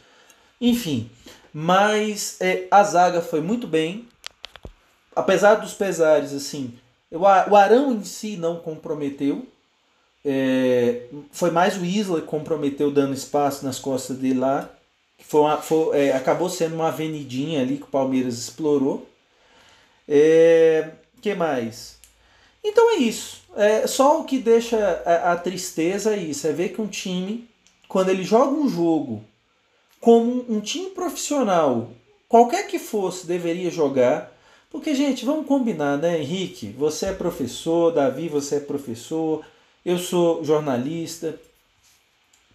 [0.60, 1.10] enfim.
[1.54, 4.08] Mas é, a zaga foi muito bem.
[5.16, 6.74] Apesar dos pesares, assim,
[7.12, 9.46] o Arão em si não comprometeu.
[10.24, 14.70] É, foi mais o Isla que comprometeu dando espaço nas costas dele lá.
[15.20, 19.08] Foi, uma, foi é, acabou sendo uma avenidinha ali que o Palmeiras explorou.
[20.08, 22.01] É, que mais?
[22.64, 23.42] Então é isso.
[23.56, 26.48] É, só o que deixa a, a tristeza é isso.
[26.48, 27.48] É ver que um time,
[27.88, 29.24] quando ele joga um jogo
[30.00, 31.92] como um time profissional,
[32.28, 34.32] qualquer que fosse, deveria jogar.
[34.70, 36.70] Porque, gente, vamos combinar, né, Henrique?
[36.78, 39.46] Você é professor, Davi, você é professor,
[39.86, 41.38] eu sou jornalista,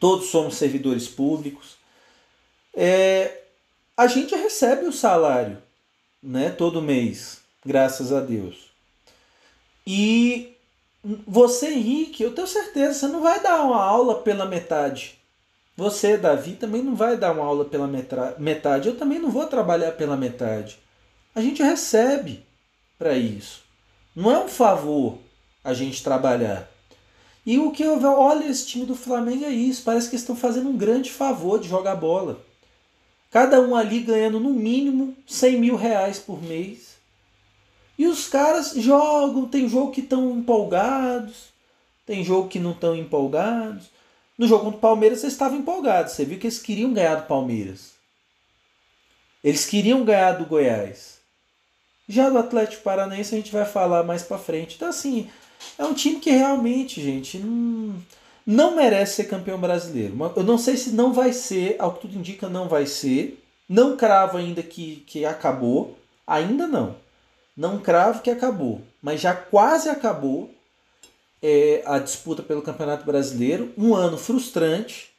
[0.00, 1.76] todos somos servidores públicos.
[2.74, 3.42] É,
[3.96, 5.58] a gente recebe o salário
[6.22, 8.70] né, todo mês, graças a Deus.
[9.86, 10.56] E
[11.26, 15.16] você, Henrique, eu tenho certeza, você não vai dar uma aula pela metade.
[15.76, 17.86] Você, Davi, também não vai dar uma aula pela
[18.38, 18.88] metade.
[18.88, 20.78] Eu também não vou trabalhar pela metade.
[21.34, 22.42] A gente recebe
[22.98, 23.62] para isso.
[24.14, 25.18] Não é um favor
[25.62, 26.66] a gente trabalhar.
[27.44, 29.82] E o que eu olho esse time do Flamengo é isso.
[29.84, 32.40] Parece que estão fazendo um grande favor de jogar bola.
[33.30, 36.85] Cada um ali ganhando no mínimo 100 mil reais por mês.
[37.98, 41.50] E os caras jogam, tem jogo que estão empolgados,
[42.04, 43.90] tem jogo que não estão empolgados.
[44.38, 46.12] No jogo contra o Palmeiras vocês estavam empolgados.
[46.12, 47.92] Você viu que eles queriam ganhar do Palmeiras.
[49.42, 51.16] Eles queriam ganhar do Goiás.
[52.08, 54.76] Já do Atlético Paranaense a gente vai falar mais para frente.
[54.76, 55.30] Então assim,
[55.78, 57.94] é um time que realmente, gente, não,
[58.46, 60.16] não merece ser campeão brasileiro.
[60.36, 63.42] Eu não sei se não vai ser, ao que tudo indica não vai ser.
[63.68, 65.98] Não cravo ainda que, que acabou.
[66.26, 66.94] Ainda não.
[67.56, 68.82] Não cravo que acabou.
[69.00, 70.50] Mas já quase acabou
[71.42, 73.72] é, a disputa pelo Campeonato Brasileiro.
[73.78, 75.10] Um ano frustrante.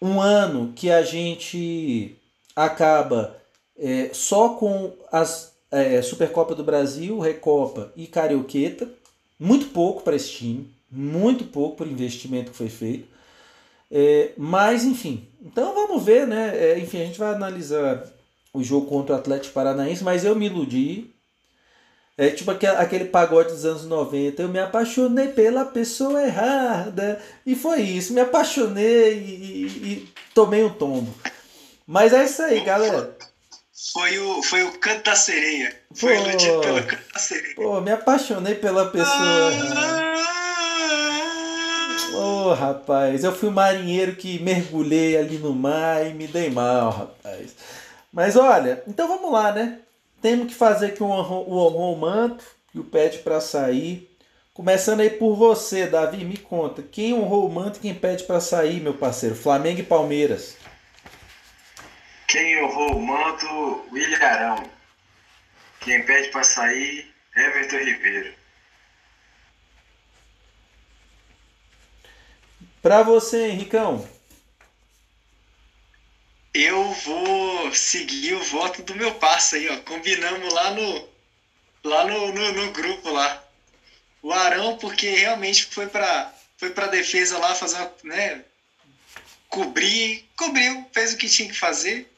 [0.00, 2.16] Um ano que a gente
[2.54, 3.36] acaba
[3.76, 8.88] é, só com as é, Supercopa do Brasil, Recopa e Carioqueta.
[9.38, 10.70] Muito pouco para esse time.
[10.90, 13.08] Muito pouco por investimento que foi feito.
[13.90, 15.26] É, mas, enfim.
[15.42, 16.56] Então vamos ver, né?
[16.56, 18.06] É, enfim, a gente vai analisar
[18.56, 21.14] o jogo contra o Atlético Paranaense, mas eu me iludi.
[22.16, 24.40] É tipo aquele pagode dos anos 90.
[24.40, 27.20] Eu me apaixonei pela pessoa errada.
[27.44, 28.14] E foi isso.
[28.14, 31.14] Me apaixonei e, e, e tomei um tombo.
[31.86, 33.14] Mas é isso aí, galera.
[33.92, 35.78] Foi o, foi o canto da sereia.
[35.94, 37.54] Foi iludido pelo canto da sereia.
[37.54, 40.06] Pô, me apaixonei pela pessoa errada.
[42.14, 46.48] Ô, oh, rapaz, eu fui um marinheiro que mergulhei ali no mar e me dei
[46.48, 47.50] mal, rapaz.
[48.16, 49.78] Mas olha, então vamos lá, né?
[50.22, 54.10] Temos que fazer aqui o honrou o manto e o pede para sair.
[54.54, 56.82] Começando aí por você, Davi, me conta.
[56.82, 59.36] Quem honrou o manto e quem pede para sair, meu parceiro?
[59.36, 60.56] Flamengo e Palmeiras.
[62.26, 64.64] Quem honrou o manto, William Arão.
[65.80, 68.32] Quem pede para sair, Everton Ribeiro.
[72.80, 74.08] Para você, Henricão.
[76.58, 79.76] Eu vou seguir o voto do meu passo aí, ó.
[79.82, 81.08] Combinamos lá no
[81.84, 83.44] lá no, no, no grupo lá.
[84.22, 88.42] O Arão, porque realmente foi para foi para defesa lá fazer uma, né,
[89.50, 92.10] cobrir, cobriu, fez o que tinha que fazer.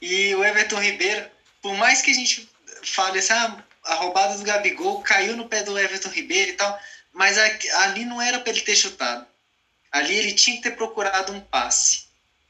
[0.00, 1.28] E o Everton Ribeiro,
[1.60, 2.48] por mais que a gente
[2.82, 6.80] fale assim, ah, a roubada do Gabigol caiu no pé do Everton Ribeiro e tal,
[7.12, 9.26] mas ali não era para ele ter chutado.
[9.92, 12.06] Ali ele tinha que ter procurado um passe.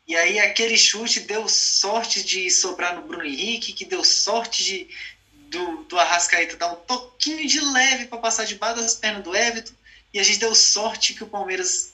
[0.06, 4.88] E aí aquele chute deu sorte de sobrar no Bruno Henrique, que deu sorte de
[5.48, 9.72] do, do Arrascaeta dar um toquinho de leve para passar debaixo das pernas do Everton.
[10.12, 11.92] E a gente deu sorte que o Palmeiras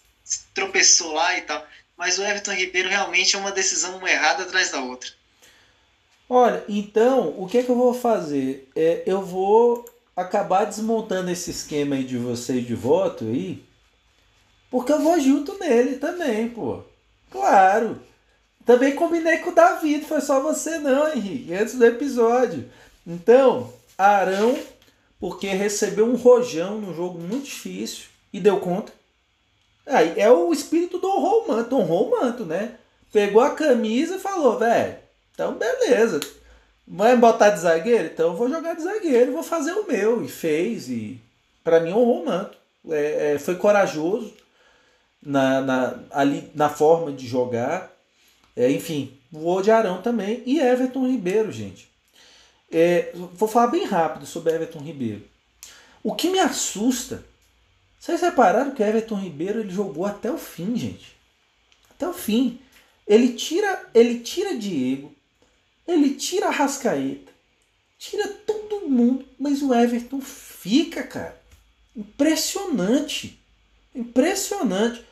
[0.55, 1.67] tropeçou lá e tal.
[1.97, 5.11] Mas o Everton Ribeiro realmente é uma decisão errada atrás da outra.
[6.29, 8.69] Olha, então, o que é que eu vou fazer?
[8.75, 9.85] É, eu vou
[10.17, 13.63] acabar desmontando esse esquema aí de vocês de voto aí
[14.73, 16.83] porque eu vou junto nele também, pô.
[17.33, 17.99] Claro.
[18.65, 22.71] Também combinei com o David, foi só você não, Henrique, antes do episódio.
[23.05, 24.57] Então, Arão,
[25.19, 28.93] porque recebeu um rojão num jogo muito difícil e deu conta.
[29.85, 32.77] Aí é o espírito do honrou o manto, honrou o manto, né?
[33.13, 34.97] Pegou a camisa e falou, velho,
[35.35, 36.21] então beleza.
[36.87, 38.07] Vai botar de zagueiro?
[38.07, 40.25] Então eu vou jogar de zagueiro, vou fazer o meu.
[40.25, 41.21] E fez, e
[41.65, 42.57] para mim honrou o manto.
[42.91, 44.33] É, é, foi corajoso,
[45.23, 47.91] na, na, ali na forma de jogar.
[48.57, 50.43] É, enfim, voou de Arão também.
[50.45, 51.89] E Everton Ribeiro, gente.
[52.71, 55.25] É, vou falar bem rápido sobre Everton Ribeiro.
[56.03, 57.25] O que me assusta,
[58.01, 61.15] vocês repararam que Everton Ribeiro ele jogou até o fim, gente.
[61.91, 62.59] Até o fim.
[63.07, 65.15] Ele tira, ele tira Diego,
[65.87, 67.31] ele tira Rascaeta,
[67.99, 71.41] tira todo mundo, mas o Everton fica, cara.
[71.95, 73.39] Impressionante.
[73.95, 75.05] Impressionante.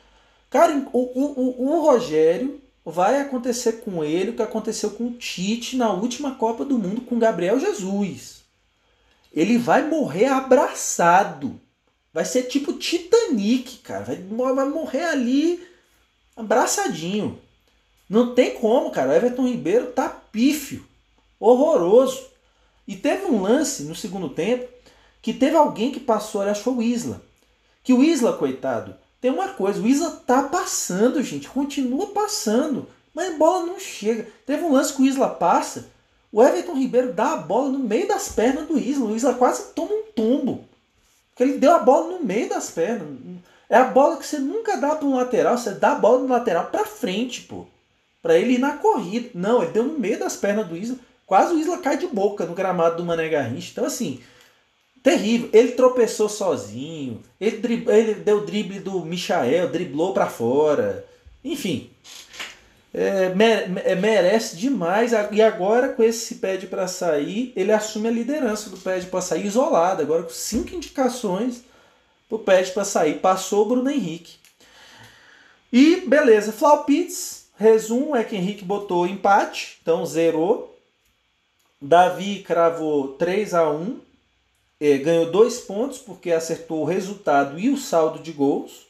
[0.51, 5.13] Cara, o, o, o, o Rogério vai acontecer com ele o que aconteceu com o
[5.13, 8.41] Tite na última Copa do Mundo com Gabriel Jesus.
[9.33, 11.59] Ele vai morrer abraçado.
[12.13, 14.03] Vai ser tipo Titanic, cara.
[14.03, 15.65] Vai, vai morrer ali
[16.35, 17.39] abraçadinho.
[18.09, 19.11] Não tem como, cara.
[19.11, 20.85] O Everton Ribeiro tá pífio.
[21.39, 22.27] Horroroso.
[22.85, 24.67] E teve um lance no segundo tempo
[25.21, 27.21] que teve alguém que passou, acho que foi o Isla.
[27.83, 33.31] Que o Isla, coitado, tem uma coisa, o Isla tá passando, gente, continua passando, mas
[33.31, 34.27] a bola não chega.
[34.47, 35.89] Teve um lance que o Isla passa,
[36.31, 39.73] o Everton Ribeiro dá a bola no meio das pernas do Isla, o Isla quase
[39.73, 40.65] toma um tombo.
[41.29, 43.07] Porque ele deu a bola no meio das pernas.
[43.69, 46.27] É a bola que você nunca dá para um lateral, você dá a bola no
[46.27, 47.65] lateral para frente, pô.
[48.21, 49.29] Para ele ir na corrida.
[49.33, 50.97] Não, ele deu no meio das pernas do Isla.
[51.25, 53.69] Quase o Isla cai de boca no gramado do Mané Garrincha.
[53.71, 54.19] Então, assim,
[55.03, 55.49] Terrível.
[55.51, 57.21] Ele tropeçou sozinho.
[57.39, 57.87] Ele, drib...
[57.87, 61.05] ele deu drible do Michael, driblou para fora.
[61.43, 61.89] Enfim.
[62.93, 63.31] É,
[63.85, 65.11] é, merece demais.
[65.31, 69.45] E agora, com esse pede para sair, ele assume a liderança do pede para sair
[69.45, 70.01] isolado.
[70.01, 71.63] Agora, com cinco indicações
[72.29, 73.19] pro pede para sair.
[73.19, 74.35] Passou o Bruno Henrique.
[75.73, 76.51] E beleza.
[76.51, 80.77] Flaupitz, resumo é que Henrique botou empate, então zerou.
[81.81, 84.10] Davi cravou 3 a 1
[84.81, 88.87] é, ganhou dois pontos porque acertou o resultado e o saldo de gols.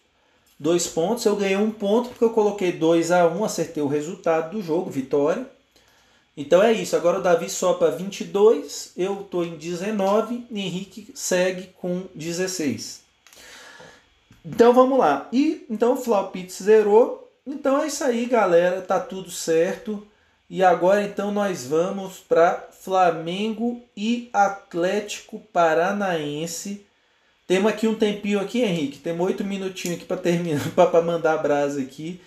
[0.58, 1.25] Dois pontos.
[1.25, 4.63] Eu ganhei um ponto porque eu coloquei 2 a 1 um, acertei o resultado do
[4.63, 5.45] jogo, vitória.
[6.38, 6.95] Então é isso.
[6.95, 13.01] Agora o Davi sopa 22, eu estou em 19 e Henrique segue com 16.
[14.45, 15.27] Então vamos lá.
[15.34, 17.30] E então o Flaupitz zerou.
[17.45, 18.82] Então é isso aí, galera.
[18.82, 20.08] Tá tudo certo.
[20.49, 26.83] E agora então nós vamos para Flamengo e Atlético Paranaense.
[27.45, 28.97] Temos aqui um tempinho aqui, Henrique.
[28.97, 32.19] Temos oito minutinhos aqui para terminar, para mandar a brasa aqui.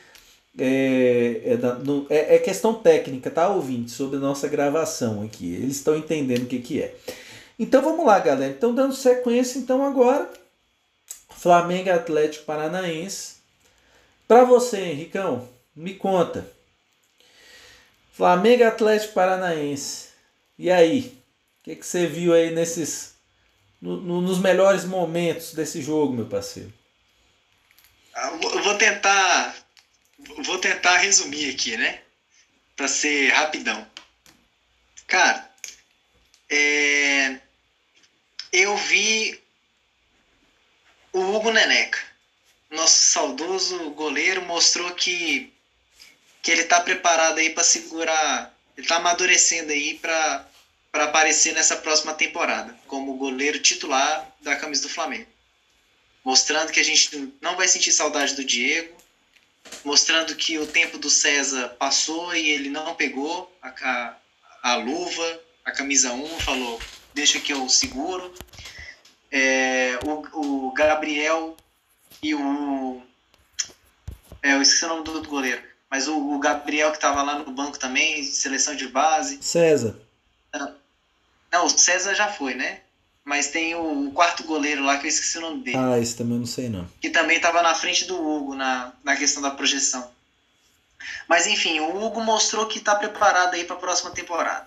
[0.56, 3.90] É, é, da, no, é, é, questão técnica, tá, ouvinte?
[3.90, 5.54] Sobre a nossa gravação aqui.
[5.54, 6.94] Eles estão entendendo o que, que é.
[7.58, 8.52] Então vamos lá, galera.
[8.52, 10.30] Então, dando sequência, então agora.
[11.30, 13.38] Flamengo Atlético Paranaense.
[14.28, 16.46] Para você, Henricão, me conta.
[18.12, 20.13] Flamengo Atlético Paranaense.
[20.58, 21.16] E aí?
[21.60, 23.14] O que, que você viu aí nesses.
[23.80, 26.72] No, no, nos melhores momentos desse jogo, meu parceiro?
[28.14, 29.56] Ah, eu vou tentar.
[30.44, 32.00] Vou tentar resumir aqui, né?
[32.76, 33.86] Pra ser rapidão.
[35.06, 35.50] Cara,
[36.48, 37.38] é,
[38.52, 39.38] eu vi
[41.12, 41.98] o Hugo Neneca,
[42.70, 45.52] nosso saudoso goleiro, mostrou que
[46.42, 50.46] que ele está preparado aí para segurar, ele está amadurecendo aí para
[50.94, 55.26] para aparecer nessa próxima temporada como goleiro titular da camisa do Flamengo.
[56.22, 58.96] Mostrando que a gente não vai sentir saudade do Diego,
[59.84, 64.16] mostrando que o tempo do César passou e ele não pegou a, a,
[64.62, 66.80] a luva, a camisa 1, falou,
[67.12, 68.32] deixa que eu seguro.
[69.32, 71.56] É, o, o Gabriel
[72.22, 73.02] e o.
[74.40, 77.38] É, eu esqueci o nome do, do goleiro mas o, o Gabriel que estava lá
[77.38, 79.38] no banco também, seleção de base.
[79.40, 79.96] César.
[81.52, 82.80] Não, o César já foi, né?
[83.24, 85.76] Mas tem o, o, quarto goleiro lá que eu esqueci o nome dele.
[85.78, 86.84] Ah, esse também eu não sei não.
[87.00, 90.10] Que também estava na frente do Hugo na, na questão da projeção.
[91.28, 94.66] Mas enfim, o Hugo mostrou que está preparado aí para a próxima temporada.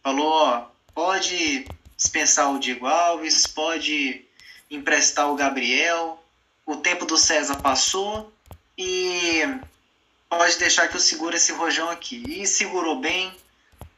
[0.00, 1.66] Falou, ó, pode
[1.96, 4.24] dispensar o Diego Alves, pode
[4.70, 6.22] emprestar o Gabriel.
[6.64, 8.32] O tempo do César passou
[8.78, 9.42] e
[10.28, 12.22] pode deixar que eu segure esse rojão aqui.
[12.26, 13.34] E segurou bem.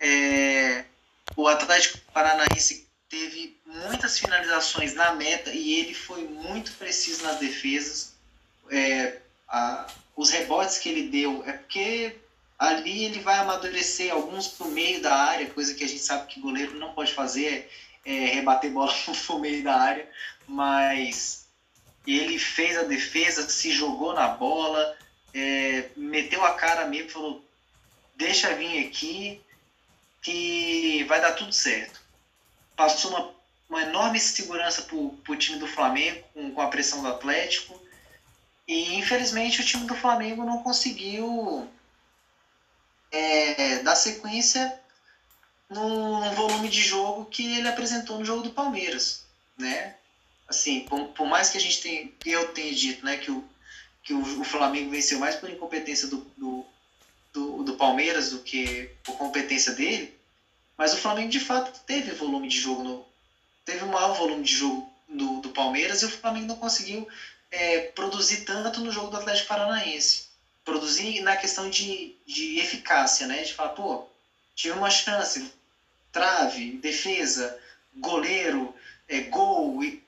[0.01, 0.85] É,
[1.37, 8.15] o Atlético Paranaense teve muitas finalizações na meta e ele foi muito preciso nas defesas.
[8.71, 9.19] É,
[9.49, 12.17] a, os rebotes que ele deu é porque
[12.59, 16.27] ali ele vai amadurecer alguns para o meio da área, coisa que a gente sabe
[16.27, 17.71] que goleiro não pode fazer,
[18.05, 18.93] é, é rebater bola
[19.29, 20.11] no meio da área,
[20.47, 21.47] mas
[22.07, 24.97] ele fez a defesa, se jogou na bola,
[25.35, 27.45] é, meteu a cara mesmo, falou:
[28.17, 29.41] deixa vir aqui
[30.23, 32.01] que vai dar tudo certo.
[32.77, 33.35] Passou uma,
[33.69, 37.81] uma enorme segurança para o time do Flamengo com, com a pressão do Atlético.
[38.67, 41.69] E infelizmente o time do Flamengo não conseguiu
[43.11, 44.79] é, dar sequência
[45.69, 49.25] num volume de jogo que ele apresentou no jogo do Palmeiras,
[49.57, 49.95] né?
[50.47, 53.45] Assim, por, por mais que a gente tenha, eu tenha dito, né, que o,
[54.09, 56.65] que o, o Flamengo venceu mais por incompetência do, do,
[57.31, 60.19] do, do Palmeiras do que por competência dele,
[60.79, 63.05] mas o Flamengo de fato teve volume de jogo no,
[63.67, 67.07] teve um maior volume de jogo do, do Palmeiras e o Flamengo não conseguiu
[67.51, 70.29] é, produzir tanto no jogo do Atlético Paranaense.
[70.65, 73.43] Produzir na questão de, de eficácia, né?
[73.43, 74.07] De falar, pô,
[74.55, 75.53] tive uma chance,
[76.11, 77.59] trave, defesa,
[77.97, 78.75] goleiro,
[79.07, 79.85] é, gol.
[79.85, 80.03] E,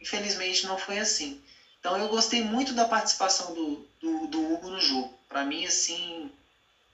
[0.00, 1.41] infelizmente não foi assim.
[1.82, 5.18] Então eu gostei muito da participação do, do, do Hugo no jogo.
[5.28, 6.30] Para mim, assim,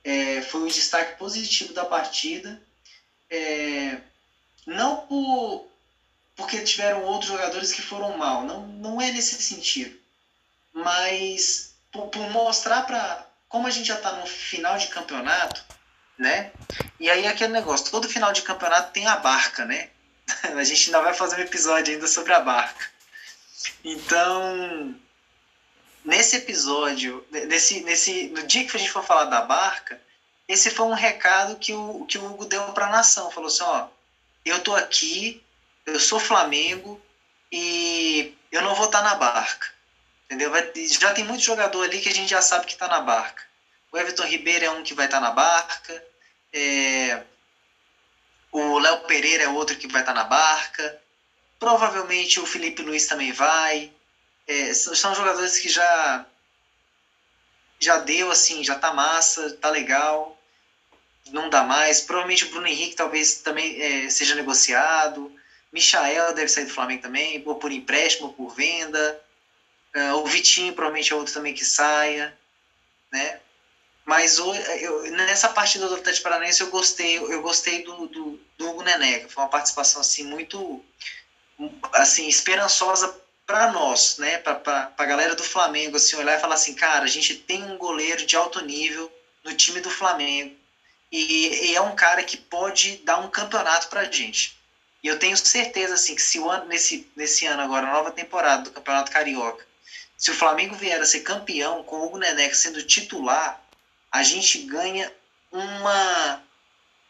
[0.03, 2.59] é, foi um destaque positivo da partida.
[3.29, 3.99] É,
[4.65, 5.67] não por,
[6.35, 8.43] porque tiveram outros jogadores que foram mal.
[8.45, 9.95] Não, não é nesse sentido.
[10.73, 13.27] Mas por, por mostrar para.
[13.47, 15.63] Como a gente já está no final de campeonato,
[16.17, 16.51] né?
[16.99, 19.89] E aí aquele negócio, todo final de campeonato tem a barca, né?
[20.57, 22.89] a gente ainda vai fazer um episódio ainda sobre a barca.
[23.83, 24.95] Então,
[26.03, 30.01] nesse episódio, nesse, nesse, no dia que a gente for falar da barca,
[30.47, 33.31] esse foi um recado que o, que o Hugo deu para a nação.
[33.31, 33.87] Falou assim: ó,
[34.45, 35.43] eu tô aqui,
[35.85, 37.01] eu sou Flamengo
[37.51, 39.67] e eu não vou estar tá na barca.
[40.25, 40.51] Entendeu?
[40.51, 43.43] Vai, já tem muito jogador ali que a gente já sabe que está na barca.
[43.91, 46.03] O Everton Ribeiro é um que vai estar tá na barca.
[46.53, 47.23] É,
[48.51, 51.01] o Léo Pereira é outro que vai estar tá na barca.
[51.59, 53.91] Provavelmente o Felipe Luiz também vai.
[54.47, 56.25] É, são, são jogadores que já
[57.79, 60.37] já deu assim, já tá massa, tá legal,
[61.31, 62.01] não dá mais.
[62.01, 65.31] Provavelmente o Bruno Henrique talvez também é, seja negociado.
[65.71, 69.21] Michael deve sair do Flamengo também, ou por empréstimo, ou por venda.
[69.95, 72.37] Uh, o Vitinho provavelmente é outro também que saia,
[73.11, 73.39] né?
[74.05, 78.81] Mas eu, nessa partida do Atlético Paranaense eu gostei, eu gostei do, do, do Hugo
[78.81, 79.29] Neneca.
[79.29, 80.83] Foi uma participação assim muito
[81.93, 84.37] assim esperançosa para nós, né?
[84.37, 87.77] Para a galera do Flamengo assim olhar e falar assim, cara, a gente tem um
[87.77, 89.11] goleiro de alto nível
[89.43, 90.55] no time do Flamengo
[91.11, 94.57] e, e é um cara que pode dar um campeonato para a gente.
[95.01, 98.63] E eu tenho certeza assim que se o ano, nesse nesse ano agora, nova temporada
[98.63, 99.65] do Campeonato Carioca,
[100.17, 103.61] se o Flamengo vier a ser campeão com o Hugo Neneca sendo titular,
[104.11, 105.11] a gente ganha
[105.51, 106.43] uma,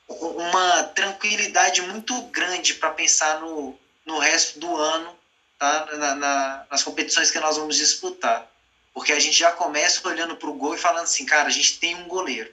[0.07, 3.77] uma tranquilidade muito grande para pensar no,
[4.09, 5.15] no resto do ano,
[5.57, 5.87] tá?
[5.97, 8.49] Na, na, nas competições que nós vamos disputar.
[8.93, 11.79] Porque a gente já começa olhando para o gol e falando assim, cara, a gente
[11.79, 12.51] tem um goleiro.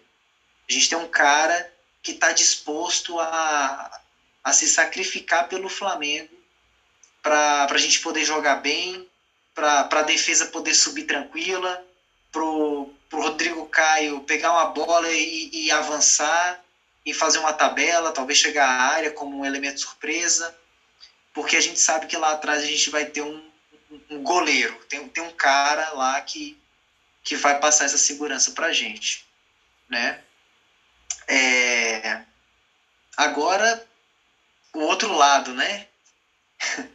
[0.69, 4.01] A gente tem um cara que está disposto a,
[4.45, 6.37] a se sacrificar pelo Flamengo
[7.23, 9.09] para a gente poder jogar bem,
[9.55, 11.83] para a defesa poder subir tranquila,
[12.31, 16.63] para o Rodrigo Caio pegar uma bola e, e, avançar
[17.05, 20.55] e fazer uma tabela, talvez chegar à área como um elemento surpresa,
[21.37, 23.53] porque a gente sabe que lá atrás a gente vai ter um,
[24.09, 26.59] um goleiro, tem, tem um cara lá que,
[27.23, 29.23] que vai passar essa segurança para a gente,
[29.87, 30.23] né?
[31.29, 32.23] É...
[33.15, 33.87] Agora,
[34.73, 35.87] o outro lado, né?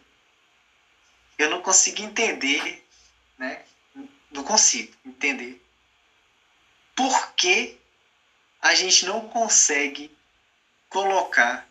[1.38, 2.84] eu não consigo entender,
[3.38, 3.64] né?
[4.32, 5.64] Não consigo entender
[6.96, 7.78] por que
[8.60, 10.12] a gente não consegue
[10.90, 11.71] colocar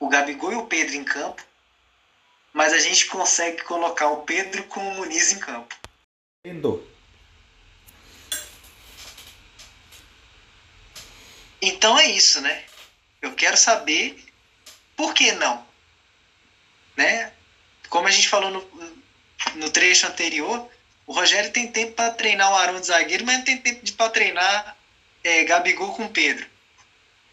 [0.00, 1.42] o Gabigol e o Pedro em campo,
[2.52, 5.74] mas a gente consegue colocar o Pedro com o Muniz em campo.
[6.44, 6.86] Entendo.
[11.60, 12.64] Então é isso, né?
[13.20, 14.24] Eu quero saber
[14.96, 15.66] por que não,
[16.96, 17.32] né?
[17.88, 18.94] como a gente falou no,
[19.56, 20.68] no trecho anterior,
[21.06, 24.10] o Rogério tem tempo para treinar o Arão de zagueiro, mas não tem tempo para
[24.10, 24.76] treinar
[25.24, 26.46] é, Gabigol com Pedro.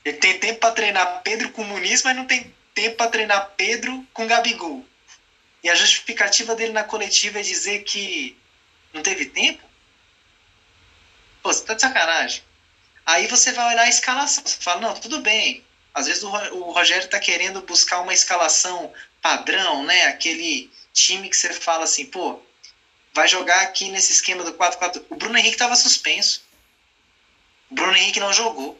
[0.05, 4.05] Ele tem tempo para treinar Pedro com Muniz, mas não tem tempo para treinar Pedro
[4.13, 4.85] com Gabigol.
[5.63, 8.37] E a justificativa dele na coletiva é dizer que
[8.93, 9.63] não teve tempo?
[11.41, 12.43] Pô, você tá de sacanagem.
[13.03, 14.43] Aí você vai olhar a escalação.
[14.45, 15.63] Você fala, não, tudo bem.
[15.91, 20.05] Às vezes o, Rogério está querendo buscar uma escalação padrão, né?
[20.05, 22.39] Aquele time que você fala assim, pô,
[23.11, 25.03] vai jogar aqui nesse esquema do 4-4.
[25.09, 26.43] O Bruno Henrique estava suspenso.
[27.71, 28.79] O Bruno Henrique não jogou.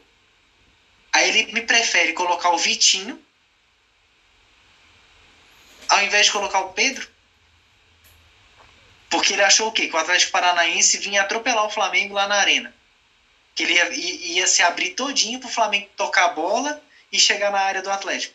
[1.16, 3.18] Aí ele me prefere colocar o Vitinho
[5.88, 7.08] ao invés de colocar o Pedro.
[9.08, 9.88] Porque ele achou o quê?
[9.88, 12.70] Que o Atlético Paranaense vinha atropelar o Flamengo lá na arena.
[13.54, 17.50] Que ele ia, ia se abrir todinho para o Flamengo tocar a bola e chegar
[17.50, 18.34] na área do Atlético.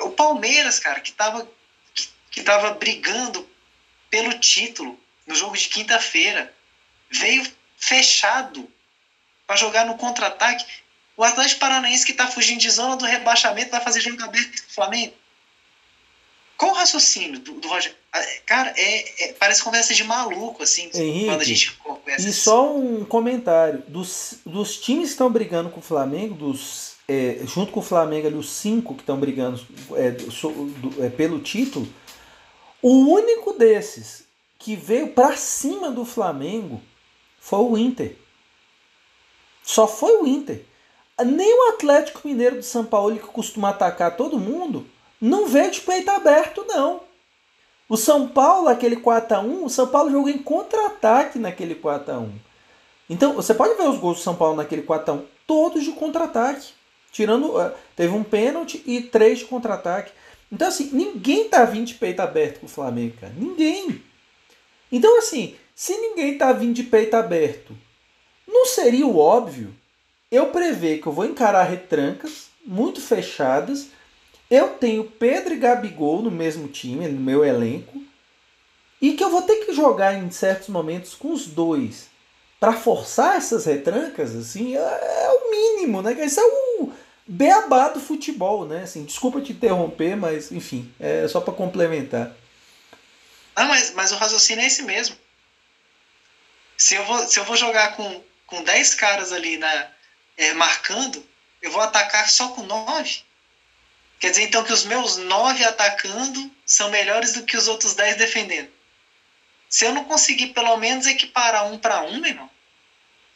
[0.00, 1.48] O Palmeiras, cara, que tava,
[1.94, 3.48] que, que tava brigando
[4.10, 6.52] pelo título no jogo de quinta-feira,
[7.08, 8.68] veio fechado
[9.46, 10.66] para jogar no contra-ataque.
[11.18, 14.70] O Atlético Paranaense que está fugindo de zona do rebaixamento vai fazer jogo aberto com
[14.70, 15.12] o Flamengo.
[16.56, 17.92] Qual o raciocínio do, do Roger?
[18.12, 22.28] Ah, cara, é, é, parece conversa de maluco, assim, Henrique, quando a gente conversa.
[22.28, 27.40] E só um comentário: dos, dos times que estão brigando com o Flamengo, dos, é,
[27.44, 29.60] junto com o Flamengo, ali, os cinco que estão brigando
[29.96, 31.92] é, do, é, pelo título,
[32.80, 34.22] o único desses
[34.56, 36.80] que veio para cima do Flamengo
[37.40, 38.16] foi o Inter.
[39.64, 40.67] Só foi o Inter.
[41.24, 44.86] Nem o Atlético Mineiro de São Paulo, que costuma atacar todo mundo,
[45.20, 47.00] não veio de peito aberto, não.
[47.88, 52.30] O São Paulo, aquele 4x1, o São Paulo jogou em contra-ataque naquele 4x1.
[53.08, 56.68] Então, você pode ver os gols do São Paulo naquele 4x1, todos de contra-ataque.
[57.10, 57.58] Tirando.
[57.60, 60.12] Eh, teve um pênalti e três de contra-ataque.
[60.52, 63.32] Então, assim, ninguém tá vindo de peito aberto com o Flamengo, cara.
[63.34, 64.02] Ninguém.
[64.92, 67.74] Então, assim, se ninguém tá vindo de peito aberto,
[68.46, 69.74] não seria o óbvio
[70.30, 73.88] eu prever que eu vou encarar retrancas muito fechadas
[74.50, 78.02] eu tenho Pedro e Gabigol no mesmo time, no meu elenco,
[79.00, 82.08] e que eu vou ter que jogar em certos momentos com os dois
[82.58, 86.12] para forçar essas retrancas, assim, é, é, o mínimo, né?
[86.24, 86.92] Isso é o
[87.26, 88.82] beabá do futebol, né?
[88.82, 92.34] Assim, desculpa te interromper, mas enfim, é só para complementar.
[93.54, 95.16] Ah, mas, mas o raciocínio é esse mesmo.
[96.76, 99.88] Se eu vou, se eu vou jogar com, com 10 caras ali na,
[100.38, 101.28] é, marcando,
[101.60, 103.22] eu vou atacar só com 9.
[104.20, 108.16] Quer dizer então que os meus nove atacando são melhores do que os outros dez
[108.16, 108.70] defendendo.
[109.68, 112.50] Se eu não conseguir pelo menos equiparar um para um, meu irmão,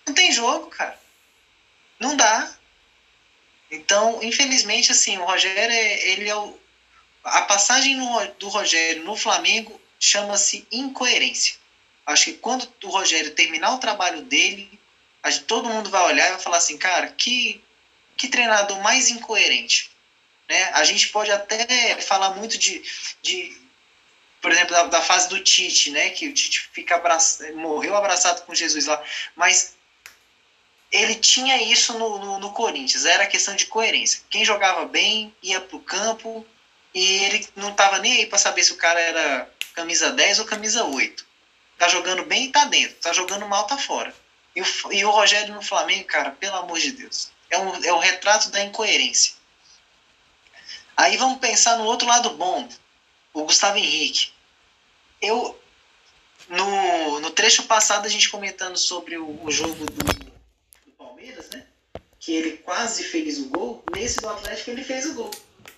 [0.07, 0.99] não tem jogo, cara.
[1.99, 2.51] Não dá.
[3.71, 6.59] Então, infelizmente, assim, o Rogério, é, ele é o,
[7.23, 11.57] a passagem no, do Rogério no Flamengo chama-se incoerência.
[12.05, 14.81] Acho que quando o Rogério terminar o trabalho dele,
[15.47, 17.63] todo mundo vai olhar e vai falar assim, cara, que,
[18.17, 19.91] que treinador mais incoerente.
[20.49, 20.65] Né?
[20.75, 22.83] A gente pode até falar muito de,
[23.23, 23.57] de
[24.41, 26.11] por exemplo, da, da, fase do Tite, né?
[26.11, 27.01] que o Tite fica
[27.55, 29.03] morreu abraçado com Jesus lá,
[29.37, 29.77] mas
[30.91, 34.21] ele tinha isso no, no, no Corinthians, era questão de coerência.
[34.29, 36.47] Quem jogava bem ia para o campo
[36.93, 40.45] e ele não estava nem aí para saber se o cara era camisa 10 ou
[40.45, 41.25] camisa 8.
[41.79, 44.15] Tá jogando bem tá dentro, tá jogando mal, tá fora.
[44.55, 47.93] E o, e o Rogério no Flamengo, cara, pelo amor de Deus, é um, é
[47.93, 49.35] um retrato da incoerência.
[50.97, 52.69] Aí vamos pensar no outro lado bom,
[53.33, 54.33] o Gustavo Henrique.
[55.21, 55.59] Eu,
[56.49, 61.67] no, no trecho passado, a gente comentando sobre o, o jogo do, do, Palmeiras, né?
[62.19, 63.83] Que ele quase fez o gol.
[63.95, 65.31] Nesse do Atlético, ele fez o gol,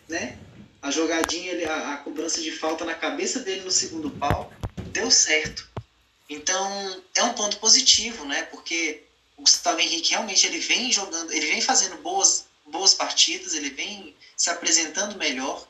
[0.09, 0.37] né?
[0.83, 4.53] A jogadinha, a, a cobrança de falta na cabeça dele no segundo pau,
[4.93, 5.74] deu certo.
[6.29, 8.45] Então, é um ponto positivo, né?
[8.45, 9.03] Porque
[9.37, 14.15] o Gustavo Henrique realmente ele vem jogando, ele vem fazendo boas, boas partidas, ele vem
[14.37, 15.67] se apresentando melhor,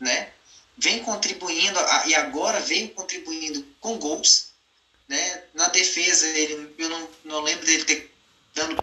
[0.00, 0.30] né?
[0.76, 4.48] Vem contribuindo e agora vem contribuindo com gols,
[5.08, 5.44] né?
[5.54, 8.12] Na defesa ele, eu não, não lembro dele ter
[8.54, 8.82] dando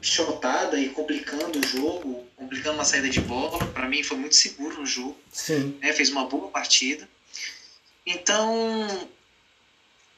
[0.00, 3.64] chotada e complicando o jogo, complicando uma saída de bola.
[3.68, 5.16] Para mim foi muito seguro no jogo.
[5.32, 5.78] Sim.
[5.80, 5.92] Né?
[5.92, 7.08] Fez uma boa partida.
[8.06, 9.08] Então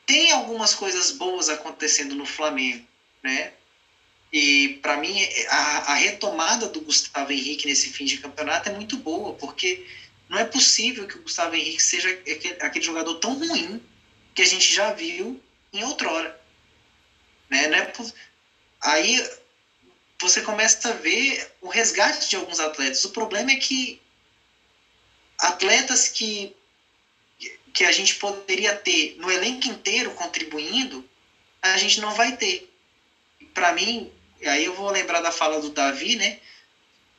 [0.07, 2.87] tem algumas coisas boas acontecendo no Flamengo,
[3.23, 3.53] né?
[4.33, 5.17] E para mim,
[5.49, 9.87] a, a, retomada do Gustavo Henrique nesse fim de campeonato é muito boa, porque
[10.29, 13.83] não é possível que o Gustavo Henrique seja aquele, aquele jogador tão ruim
[14.35, 15.41] que a gente já viu
[15.73, 16.39] em outrora.
[17.49, 17.65] Né?
[17.65, 17.93] É,
[18.81, 19.31] aí
[20.21, 23.05] você começa a ver o resgate de alguns atletas.
[23.05, 24.01] O problema é que
[25.39, 26.55] atletas que,
[27.77, 31.07] que a gente poderia ter no elenco inteiro contribuindo,
[31.61, 32.75] a gente não vai ter.
[33.53, 34.11] Para mim,
[34.47, 36.39] aí eu vou lembrar da fala do Davi, né?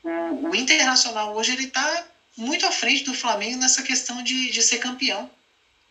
[0.01, 4.63] O, o Internacional hoje ele está muito à frente do Flamengo nessa questão de, de
[4.63, 5.29] ser campeão.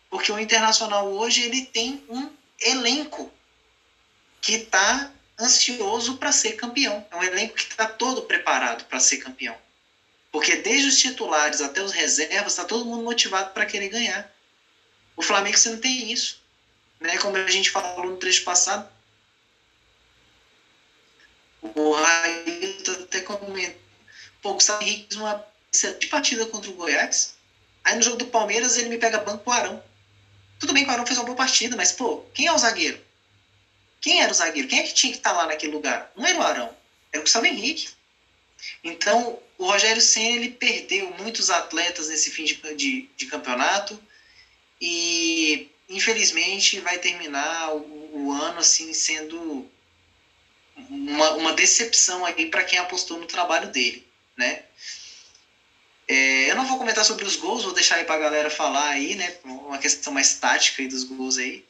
[0.09, 3.31] Porque o Internacional hoje ele tem um elenco
[4.41, 5.09] que está
[5.39, 7.07] ansioso para ser campeão.
[7.09, 9.55] É um elenco que está todo preparado para ser campeão.
[10.29, 14.36] Porque desde os titulares até os reservas, está todo mundo motivado para querer ganhar.
[15.17, 16.39] O Flamengo você não tem isso.
[16.99, 17.17] Né?
[17.17, 18.87] Como a gente falou no trecho passado,
[21.61, 23.81] o Railton até comentou.
[24.41, 25.43] Pô, o Gustavo Henrique uma
[25.73, 27.35] excelente partida contra o Goiás.
[27.83, 29.83] Aí no jogo do Palmeiras ele me pega banco pro Arão.
[30.59, 32.99] Tudo bem que o Arão fez uma boa partida, mas, pô, quem é o zagueiro?
[34.01, 34.67] Quem era o zagueiro?
[34.67, 36.11] Quem é que tinha que estar tá lá naquele lugar?
[36.15, 36.75] Não era o Arão,
[37.11, 37.89] era o Gustavo Henrique.
[38.83, 43.99] Então, o Rogério Senna ele perdeu muitos atletas nesse fim de, de, de campeonato
[44.79, 49.65] e, infelizmente, vai terminar o, o ano assim sendo
[50.89, 54.05] uma, uma decepção aí para quem apostou no trabalho dele,
[54.35, 54.63] né?
[56.07, 58.89] É, eu não vou comentar sobre os gols, vou deixar aí para a galera falar
[58.89, 59.35] aí, né?
[59.43, 61.63] Uma questão mais tática aí dos gols aí.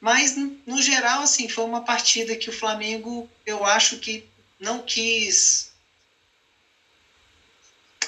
[0.00, 0.34] Mas,
[0.64, 4.24] no geral, assim, foi uma partida que o Flamengo, eu acho que
[4.58, 5.70] não quis.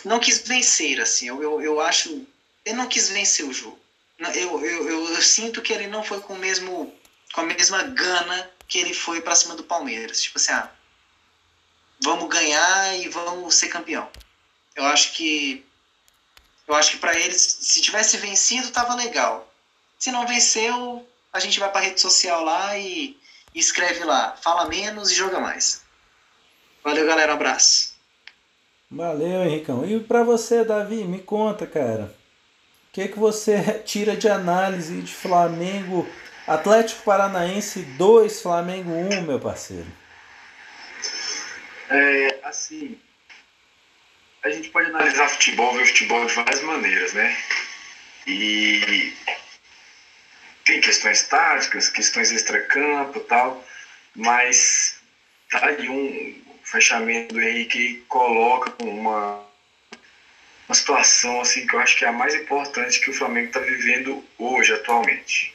[0.05, 1.27] Não quis vencer, assim.
[1.27, 2.25] Eu, eu, eu acho.
[2.65, 3.82] Ele não quis vencer o jogo.
[4.31, 6.95] Eu, eu, eu, sinto que ele não foi com o mesmo
[7.33, 10.21] com a mesma gana que ele foi para cima do Palmeiras.
[10.21, 10.71] Tipo assim, ah,
[12.03, 14.09] vamos ganhar e vamos ser campeão.
[14.77, 15.65] Eu acho que
[16.67, 19.53] eu acho que para eles, se tivesse vencido, tava legal.
[19.99, 23.17] Se não venceu, a gente vai para rede social lá e,
[23.55, 25.83] e escreve lá, fala menos e joga mais.
[26.85, 27.95] Valeu, galera, um abraço.
[28.91, 29.87] Valeu, Henricão.
[29.87, 32.15] E para você, Davi, me conta, cara.
[32.93, 36.07] O que, que você tira de análise de Flamengo
[36.47, 39.87] Atlético Paranaense 2, Flamengo 1, meu parceiro.
[41.89, 43.01] É, assim,
[44.43, 47.35] a gente pode analisar futebol, ver futebol de várias maneiras, né?
[48.27, 49.15] E
[50.67, 53.65] tem questões táticas, questões extracampo e tal,
[54.15, 55.01] mas
[55.51, 59.43] tá aí um fechamento do Henrique que coloca uma,
[60.73, 63.61] uma situação assim que eu acho que é a mais importante que o Flamengo está
[63.61, 65.53] vivendo hoje, atualmente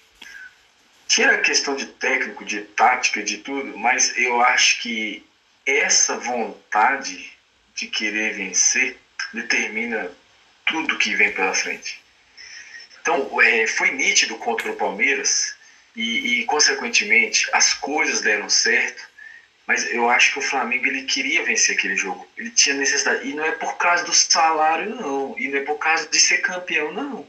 [1.07, 5.25] tira a questão de técnico, de tática, de tudo, mas eu acho que
[5.65, 7.31] essa vontade
[7.73, 8.97] de querer vencer
[9.33, 10.11] determina
[10.65, 11.99] tudo que vem pela frente.
[13.01, 15.55] Então, é, foi nítido contra o Palmeiras
[15.95, 19.07] e, e, consequentemente, as coisas deram certo,
[19.67, 22.25] mas eu acho que o Flamengo ele queria vencer aquele jogo.
[22.37, 23.27] Ele tinha necessidade.
[23.27, 25.35] E não é por causa do salário, não.
[25.37, 27.27] E não é por causa de ser campeão, não.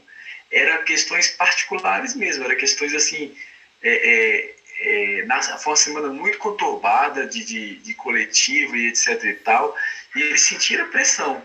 [0.49, 2.45] Era questões particulares mesmo.
[2.45, 3.35] Era questões assim
[3.81, 9.23] é, é, é, na, foi uma semana muito conturbada de, de, de, coletivo e etc
[9.23, 9.75] e tal,
[10.15, 11.43] e eles sentiram a pressão.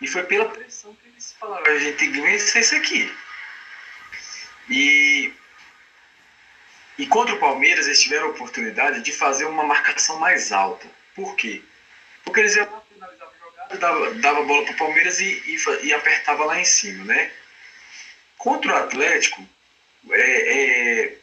[0.00, 3.12] E foi pela pressão que eles falaram, a gente tem que vencer isso aqui.
[4.68, 5.27] E,
[6.98, 10.86] e contra o Palmeiras eles tiveram a oportunidade de fazer uma marcação mais alta.
[11.14, 11.62] Por quê?
[12.24, 15.94] Porque eles iam finalizar a jogada, dava, dava bola para o Palmeiras e, e, e,
[15.94, 17.30] apertava lá em cima, né?
[18.36, 19.46] Contra o Atlético,
[20.10, 21.18] é, é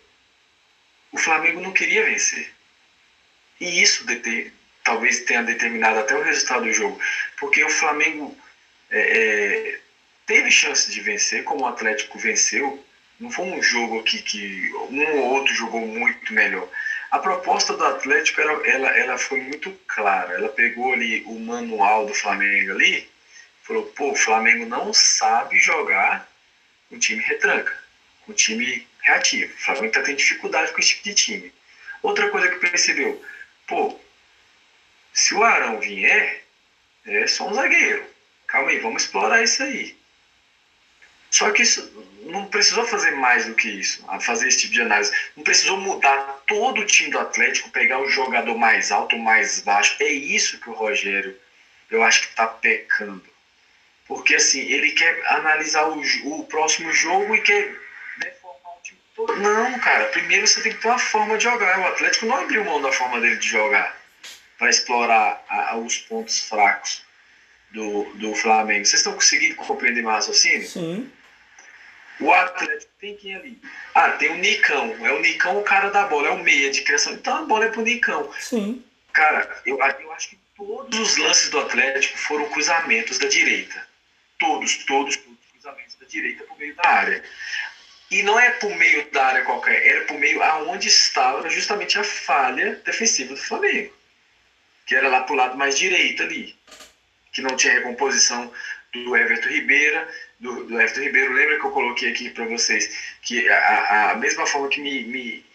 [1.11, 2.51] o Flamengo não queria vencer.
[3.59, 4.05] E isso
[4.83, 6.99] talvez tenha determinado até o resultado do jogo,
[7.39, 8.37] porque o Flamengo
[8.91, 9.79] é, é,
[10.25, 12.84] teve chance de vencer, como o Atlético venceu.
[13.19, 16.69] Não foi um jogo aqui que um ou outro jogou muito melhor.
[17.11, 20.33] A proposta do Atlético era, ela, ela foi muito clara.
[20.33, 23.07] Ela pegou ali o manual do Flamengo ali,
[23.63, 26.29] falou: pô, o Flamengo não sabe jogar
[26.91, 27.77] um time retranca,
[28.27, 29.53] um time reativo.
[29.53, 31.53] O Flamengo está tendo dificuldade com esse tipo de time.
[32.01, 33.23] Outra coisa que percebeu,
[33.65, 33.99] pô,
[35.13, 36.43] se o Arão vier,
[37.05, 38.05] é só um zagueiro.
[38.47, 39.95] Calma aí, vamos explorar isso aí.
[41.35, 41.91] Só que isso
[42.27, 45.11] não precisou fazer mais do que isso, a fazer esse tipo de análise.
[45.35, 49.97] Não precisou mudar todo o time do Atlético, pegar o jogador mais alto, mais baixo.
[49.99, 51.37] É isso que o Rogério,
[51.91, 53.25] eu acho que está pecando.
[54.07, 57.83] Porque assim, ele quer analisar o, o próximo jogo e quer
[59.37, 61.79] não, cara, primeiro você tem que ter uma forma de jogar.
[61.79, 63.97] O Atlético não abriu mão da forma dele de jogar
[64.57, 67.03] para explorar a, os pontos fracos
[67.71, 68.85] do, do Flamengo.
[68.85, 70.67] Vocês estão conseguindo compreender meu raciocínio?
[70.67, 71.11] Sim.
[72.19, 73.59] O Atlético tem quem ali?
[73.93, 75.05] Ah, tem o Nicão.
[75.05, 77.13] É o Nicão o cara da bola, é o meia de criação.
[77.13, 78.31] Então a bola é pro Nicão.
[78.39, 78.83] Sim.
[79.11, 83.85] Cara, eu, eu acho que todos os lances do Atlético foram cruzamentos da direita.
[84.39, 87.23] Todos, todos, todos cruzamentos da direita pro meio da área.
[88.11, 92.03] E não é por meio da área qualquer, era por meio aonde estava justamente a
[92.03, 93.93] falha defensiva do Flamengo.
[94.85, 96.55] Que era lá pro lado mais direito ali.
[97.33, 98.51] Que não tinha recomposição
[98.93, 100.07] do Everton Ribeiro.
[100.39, 104.45] Do, do Everton Ribeiro, lembra que eu coloquei aqui para vocês que a, a mesma
[104.45, 105.45] forma que me, me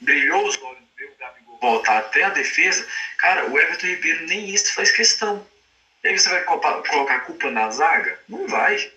[0.00, 2.86] brilhou os olhos ver o Gabigol voltar até a defesa,
[3.18, 5.46] cara, o Everton Ribeiro nem isso faz questão.
[6.02, 8.18] E aí você vai colocar a culpa na zaga?
[8.28, 8.90] Não vai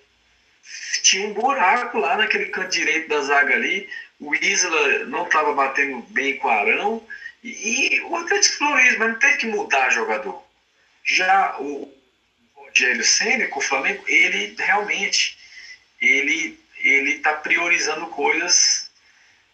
[1.02, 3.90] tinha um buraco lá naquele canto direito da zaga ali.
[4.20, 7.06] O Isla não estava batendo bem com o Arão.
[7.44, 10.42] E, e o Atlético Flores, mas não teve que mudar jogador.
[11.04, 11.94] Já o
[12.74, 15.38] Rogério Senna com o Flamengo, ele realmente
[16.02, 18.92] ele ele está priorizando coisas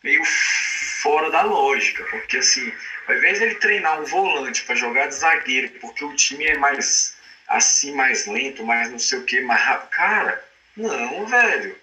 [0.03, 2.73] meio fora da lógica, porque assim,
[3.07, 6.57] ao invés de ele treinar um volante para jogar de zagueiro, porque o time é
[6.57, 7.15] mais
[7.47, 10.43] assim, mais lento, mais não sei o que, mais rápido, cara,
[10.75, 11.77] não, velho.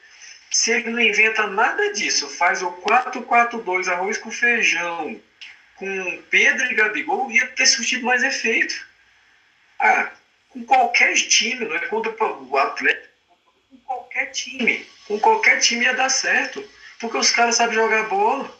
[0.50, 5.20] Se ele não inventa nada disso, faz o 4-4-2, arroz com feijão,
[5.74, 8.86] com Pedro e Gabigol ia ter surtido mais efeito.
[9.78, 10.10] Ah,
[10.56, 13.08] com qualquer time, não é contra o Atlético,
[13.70, 14.86] com qualquer time.
[15.06, 16.66] Com qualquer time ia dar certo.
[16.98, 18.56] Porque os caras sabem jogar bola.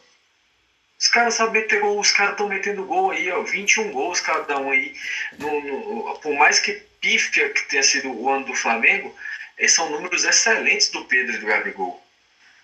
[0.99, 4.59] Os caras sabem meter gol, os caras estão metendo gol aí, ó, 21 gols cada
[4.59, 4.95] um aí.
[5.39, 9.15] No, no, por mais que pífia que tenha sido o ano do Flamengo,
[9.59, 12.03] esses são números excelentes do Pedro e do Gabigol.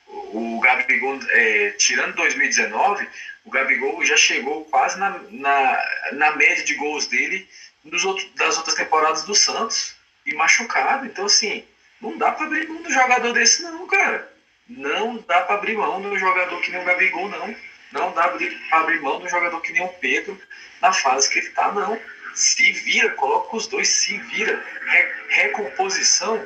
[0.07, 3.07] O, o Gabigol, é, tirando 2019,
[3.45, 7.49] o Gabigol já chegou quase na, na, na média de gols dele
[7.85, 11.07] dos outros, das outras temporadas do Santos e machucado.
[11.07, 11.65] Então, assim,
[12.01, 14.33] não dá para abrir mão do jogador desse, não, cara.
[14.69, 17.55] Não dá para abrir mão do jogador que nem o Gabigol, não.
[17.93, 20.41] Não dá para abrir mão do jogador que nem o Pedro
[20.81, 22.01] na fase que ele tá, não.
[22.35, 24.65] Se vira, coloca os dois, se vira.
[24.87, 26.45] Re, recomposição,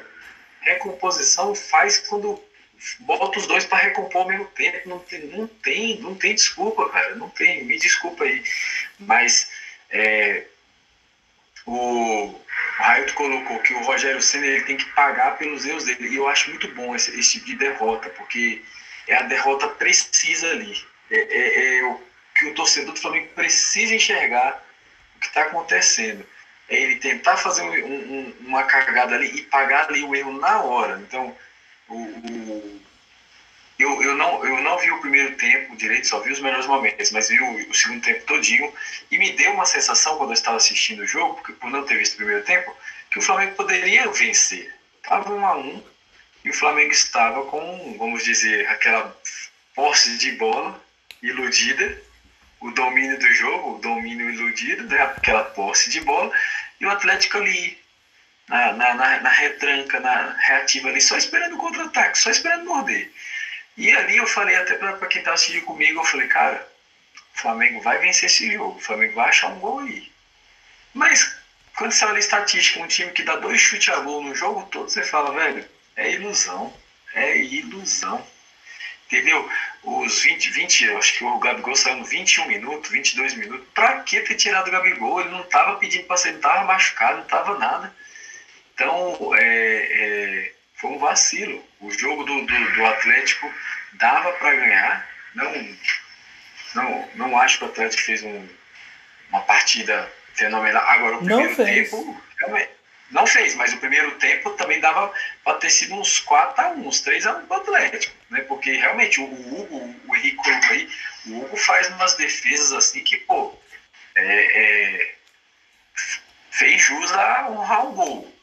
[0.61, 2.43] recomposição faz quando
[3.01, 4.89] bota os dois para recompor ao mesmo tempo.
[4.89, 7.15] Não tem, não tem, não tem desculpa, cara.
[7.15, 8.43] Não tem, me desculpa aí.
[8.99, 9.49] Mas
[9.91, 10.45] é,
[11.67, 12.41] o
[12.77, 16.09] Raio colocou que o Rogério Senna ele tem que pagar pelos erros dele.
[16.09, 18.63] E eu acho muito bom esse, esse tipo de derrota, porque
[19.09, 20.81] é a derrota precisa ali.
[21.11, 22.01] É, é, é o
[22.35, 24.65] que o torcedor do Flamengo precisa enxergar
[25.17, 26.25] o que está acontecendo.
[26.69, 30.61] É ele tentar fazer um, um, uma cagada ali e pagar ali o erro na
[30.61, 31.01] hora.
[31.01, 31.35] Então,
[31.89, 32.86] o, o
[33.79, 37.11] eu, eu, não, eu não vi o primeiro tempo direito, só vi os melhores momentos,
[37.11, 38.73] mas vi o, o, segundo tempo todinho
[39.11, 41.99] e me deu uma sensação quando eu estava assistindo o jogo, porque por não ter
[41.99, 42.75] visto o primeiro tempo,
[43.11, 44.75] que o Flamengo poderia vencer.
[45.03, 45.83] Estava um a um
[46.45, 49.15] e o Flamengo estava com, vamos dizer, aquela
[49.75, 50.83] posse de bola
[51.23, 52.01] iludida,
[52.61, 55.03] o domínio do jogo, o domínio iludido, né?
[55.03, 56.33] aquela posse de bola,
[56.81, 57.79] e o Atlético ali
[58.49, 63.11] na, na, na, na retranca, na reativa ali, só esperando o contra-ataque, só esperando morder.
[63.77, 66.67] E ali eu falei até para quem tá assistindo comigo, eu falei, cara,
[67.35, 70.11] o Flamengo vai vencer esse jogo, o Flamengo vai achar um gol aí.
[70.95, 71.37] Mas
[71.77, 74.65] quando você olha a estatística, um time que dá dois chutes a gol no jogo
[74.71, 75.65] todo, você fala, velho,
[75.95, 76.73] é ilusão.
[77.15, 78.27] É ilusão.
[79.07, 79.49] Entendeu?
[79.83, 83.67] Os 20, 20, acho que o Gabigol saiu no 21 minutos, 22 minutos.
[83.73, 85.21] Pra que ter tirado o Gabigol?
[85.21, 87.95] Ele não tava pedindo pra sair, não tava machucado, não tava nada.
[88.75, 91.63] Então, é, é, foi um vacilo.
[91.81, 93.53] O jogo do, do, do Atlético
[93.95, 95.09] dava para ganhar.
[95.35, 95.77] Não,
[96.75, 98.49] não, não acho que o Atlético fez um,
[99.31, 100.83] uma partida fenomenal.
[100.83, 102.23] Agora, o primeiro tempo.
[103.09, 105.13] Não fez, mas o primeiro tempo também dava
[105.45, 108.17] para ter sido uns 4x1, uns 3x1 para o Atlético.
[108.31, 108.41] Né?
[108.43, 110.91] Porque realmente o Hugo, o Henrique aí,
[111.27, 113.57] o Hugo faz umas defesas assim que, pô,
[114.17, 115.15] é, é,
[116.51, 118.35] fez jus a honrar o gol.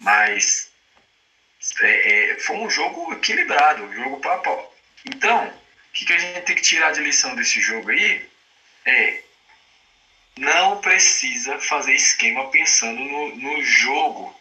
[0.00, 0.67] Mas
[1.80, 4.76] é, é, foi um jogo equilibrado, um jogo pau a pau.
[5.04, 8.28] Então, o que, que a gente tem que tirar de lição desse jogo aí
[8.84, 9.22] é
[10.36, 14.34] não precisa fazer esquema pensando no, no jogo,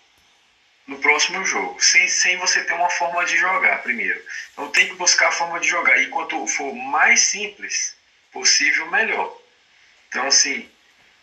[0.86, 4.22] no próximo jogo, sem, sem você ter uma forma de jogar primeiro.
[4.54, 5.98] Então tem que buscar a forma de jogar.
[5.98, 7.96] E quanto for mais simples
[8.32, 9.36] possível, melhor.
[10.08, 10.70] Então, assim,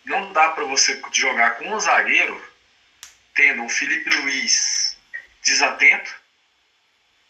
[0.04, 2.52] não dá para você jogar com um zagueiro
[3.34, 4.83] tendo um Felipe Luiz
[5.44, 6.14] desatento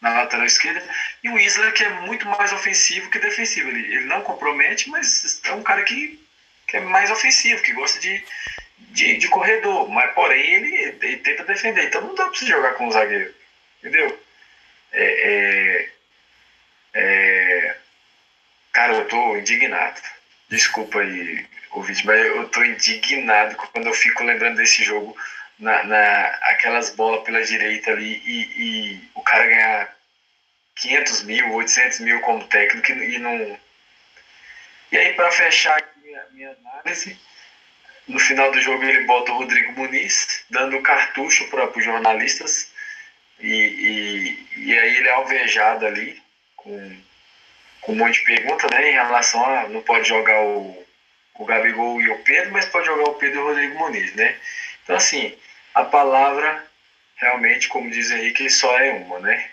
[0.01, 0.87] na lateral esquerda,
[1.23, 3.69] e o Isla que é muito mais ofensivo que defensivo.
[3.69, 6.19] Ele, ele não compromete, mas é um cara que,
[6.67, 8.23] que é mais ofensivo, que gosta de,
[8.77, 11.85] de, de corredor, mas porém ele, ele, tenta defender.
[11.85, 13.33] Então não dá para você jogar com o zagueiro,
[13.79, 14.19] entendeu?
[14.91, 15.89] É, é,
[16.93, 17.75] é,
[18.71, 19.99] cara, eu tô indignado.
[20.49, 25.17] Desculpa aí, ouvinte, mas eu tô indignado quando eu fico lembrando desse jogo
[25.59, 29.95] na, na aquelas bolas pela direita ali e, e, o cara ganhar
[30.75, 33.59] 500 mil, 800 mil como técnico e não.
[34.91, 37.17] E aí, para fechar aqui minha, minha análise,
[38.07, 42.71] no final do jogo ele bota o Rodrigo Muniz, dando cartucho para os jornalistas,
[43.39, 46.21] e, e, e, aí ele é alvejado ali
[46.55, 47.01] com,
[47.81, 50.85] com um monte de pergunta né, em relação a não pode jogar o,
[51.35, 54.39] o Gabigol e o Pedro, mas pode jogar o Pedro e o Rodrigo Muniz, né?
[54.85, 55.35] Então, assim,
[55.73, 56.63] a palavra,
[57.15, 59.49] realmente, como diz Henrique, só é uma, né?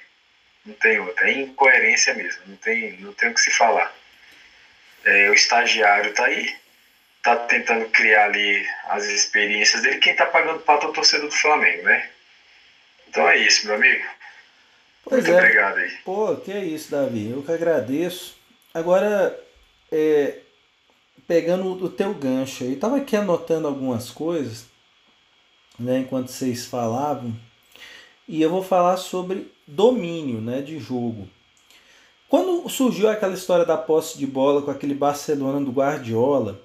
[0.65, 1.29] Não tem outra.
[1.29, 3.93] É incoerência mesmo, não tem, não tem o que se falar.
[5.05, 6.55] É, o estagiário está aí,
[7.17, 9.99] está tentando criar ali as experiências dele.
[9.99, 12.11] Quem está pagando pato é o torcedor do Flamengo, né?
[13.09, 14.05] Então é isso, meu amigo.
[15.03, 15.41] Pois Muito é.
[15.41, 15.91] obrigado aí.
[16.05, 17.31] Pô, que é isso, Davi.
[17.31, 18.39] Eu que agradeço.
[18.75, 19.37] Agora,
[19.91, 20.39] é,
[21.27, 24.72] pegando o teu gancho aí, tava aqui anotando algumas coisas
[25.79, 27.35] né, enquanto vocês falavam,
[28.29, 31.29] e eu vou falar sobre domínio né, de jogo.
[32.29, 36.61] Quando surgiu aquela história da posse de bola com aquele Barcelona do Guardiola,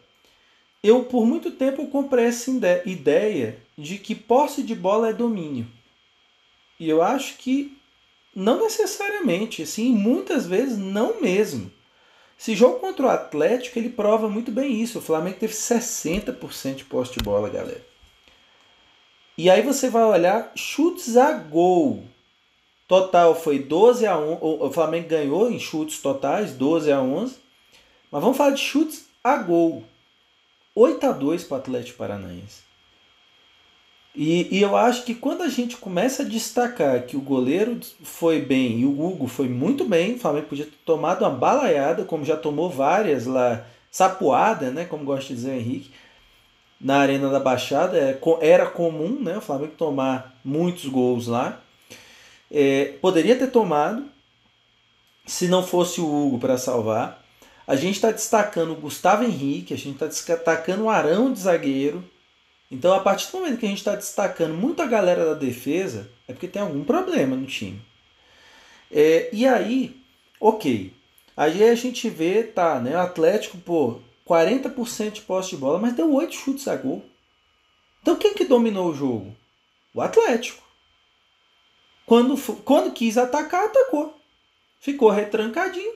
[0.81, 2.49] eu por muito tempo comprei essa
[2.85, 5.67] ideia de que posse de bola é domínio.
[6.79, 7.77] E eu acho que
[8.33, 11.71] não necessariamente, assim, muitas vezes não mesmo.
[12.39, 14.99] Esse jogo contra o Atlético, ele prova muito bem isso.
[14.99, 17.83] O Flamengo teve 60% de posse de bola, galera.
[19.37, 22.03] E aí você vai olhar chutes a gol.
[22.87, 24.37] Total foi 12 a 1.
[24.41, 27.35] O Flamengo ganhou em chutes totais, 12 a 11.
[28.11, 29.83] Mas vamos falar de chutes a gol.
[30.73, 32.67] 8 a 2 para o Atlético Paranaense.
[34.15, 38.41] E, e, eu acho que quando a gente começa a destacar que o goleiro foi
[38.41, 42.25] bem e o Hugo foi muito bem, o Flamengo podia ter tomado uma balaiada, como
[42.25, 45.91] já tomou várias lá, sapoada, né, como gosta de dizer o Henrique,
[46.79, 47.97] na Arena da Baixada.
[47.97, 51.61] É, era comum né, o Flamengo tomar muitos gols lá.
[52.49, 54.05] É, poderia ter tomado
[55.25, 57.23] se não fosse o Hugo para salvar.
[57.67, 62.03] A gente está destacando o Gustavo Henrique, a gente está destacando o Arão de zagueiro.
[62.71, 66.09] Então, a partir do momento que a gente está destacando muito a galera da defesa,
[66.27, 67.81] é porque tem algum problema no time.
[68.89, 69.99] É, e aí,
[70.39, 70.93] ok.
[71.35, 72.95] Aí a gente vê, tá, né?
[72.95, 77.03] O Atlético, pô, 40% de posse de bola, mas deu 8 chutes a gol.
[78.01, 79.35] Então quem que dominou o jogo?
[79.93, 80.61] O Atlético.
[82.05, 84.17] Quando, quando quis atacar, atacou.
[84.79, 85.93] Ficou retrancadinho.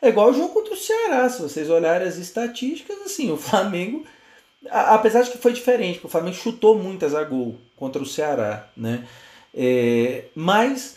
[0.00, 1.28] É igual o jogo contra o Ceará.
[1.28, 4.06] Se vocês olharem as estatísticas, assim, o Flamengo,
[4.70, 8.68] apesar de que foi diferente, porque o Flamengo chutou muitas a gol contra o Ceará,
[8.76, 9.06] né?
[9.52, 10.96] É, mas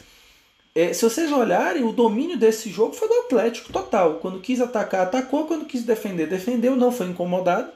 [0.78, 4.20] é, se vocês olharem, o domínio desse jogo foi do Atlético total.
[4.20, 5.48] Quando quis atacar, atacou.
[5.48, 6.76] Quando quis defender, defendeu.
[6.76, 7.72] Não foi incomodado.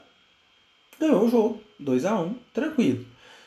[1.00, 1.60] Ganhou o jogo.
[1.80, 3.04] 2 a 1 um, tranquilo.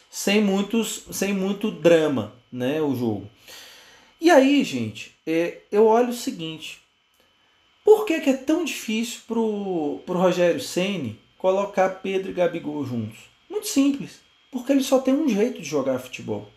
[0.09, 3.29] Sem, muitos, sem muito drama né, o jogo.
[4.19, 6.81] E aí, gente, é, eu olho o seguinte.
[7.81, 13.19] Por que, que é tão difícil pro, pro Rogério Ceni colocar Pedro e Gabigol juntos?
[13.49, 14.19] Muito simples.
[14.51, 16.51] Porque ele só tem um jeito de jogar futebol.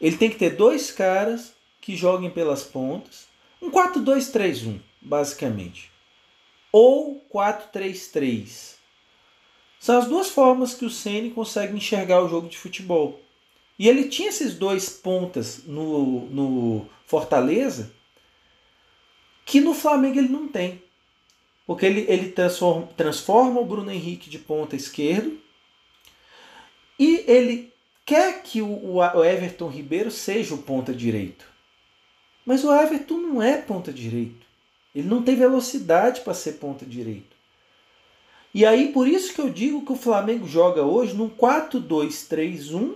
[0.00, 3.26] Ele tem que ter dois caras que joguem pelas pontas.
[3.60, 5.90] Um 4-2-3-1, basicamente.
[6.72, 8.76] Ou 4-3-3.
[9.78, 13.20] São as duas formas que o Ceni consegue enxergar o jogo de futebol.
[13.78, 17.90] E ele tinha esses dois pontas no, no Fortaleza
[19.44, 20.82] que no Flamengo ele não tem.
[21.66, 25.40] Porque ele, ele transforma, transforma o Bruno Henrique de ponta esquerdo
[26.98, 27.69] e ele
[28.10, 31.44] quer que o, Everton Ribeiro seja o ponta direito.
[32.44, 34.44] Mas o Everton não é ponta direito.
[34.92, 37.36] Ele não tem velocidade para ser ponta direito.
[38.52, 42.94] E aí por isso que eu digo que o Flamengo joga hoje num 4-2-3-1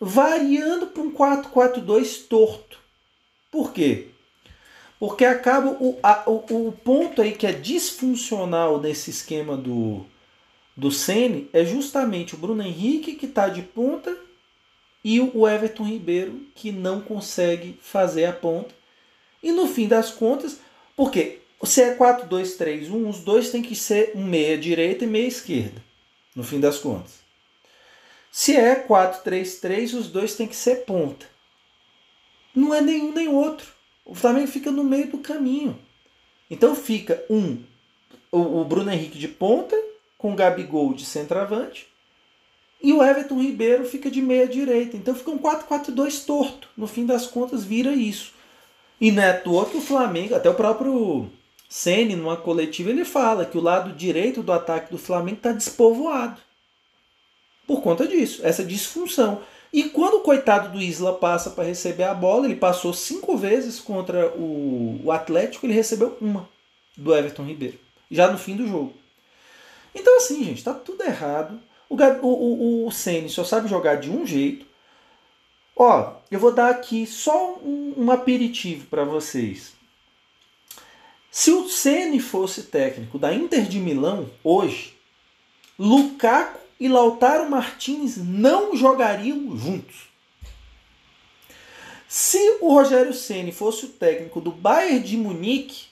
[0.00, 2.78] variando para um 4-4-2 torto.
[3.50, 4.10] Por quê?
[5.00, 10.06] Porque acaba o, a, o, o ponto aí que é disfuncional nesse esquema do,
[10.76, 14.16] do Sene é justamente o Bruno Henrique que está de ponta
[15.04, 18.74] e o Everton Ribeiro que não consegue fazer a ponta.
[19.42, 20.58] E no fim das contas,
[20.96, 25.82] porque se é 4-2-3-1, os dois têm que ser um meia direita e meia esquerda,
[26.34, 27.22] no fim das contas.
[28.32, 31.26] Se é 4-3-3, os dois têm que ser ponta.
[32.54, 33.66] Não é nenhum nem outro.
[34.04, 35.78] O Flamengo fica no meio do caminho.
[36.50, 37.62] Então fica um,
[38.30, 39.76] o Bruno Henrique de ponta,
[40.24, 41.86] com Gabigol de centroavante,
[42.82, 44.96] e o Everton Ribeiro fica de meia direita.
[44.96, 46.66] Então fica um 4-4-2 torto.
[46.74, 48.32] No fim das contas, vira isso.
[48.98, 51.28] E não é à toa que o Flamengo, até o próprio
[51.68, 56.40] Ceni numa coletiva, ele fala que o lado direito do ataque do Flamengo está despovoado
[57.66, 59.42] por conta disso, essa disfunção.
[59.70, 63.78] E quando o coitado do Isla passa para receber a bola, ele passou cinco vezes
[63.78, 66.48] contra o Atlético, ele recebeu uma
[66.96, 67.78] do Everton Ribeiro,
[68.10, 69.03] já no fim do jogo.
[69.94, 71.60] Então, assim, gente, tá tudo errado.
[71.88, 72.92] O, o, o, o
[73.28, 74.66] só sabe jogar de um jeito.
[75.76, 79.72] Ó, eu vou dar aqui só um, um aperitivo para vocês.
[81.30, 84.96] Se o Ceni fosse técnico da Inter de Milão hoje,
[85.76, 90.08] Lukaku e Lautaro Martins não jogariam juntos.
[92.06, 95.86] Se o Rogério Ceni fosse o técnico do Bayern de Munique,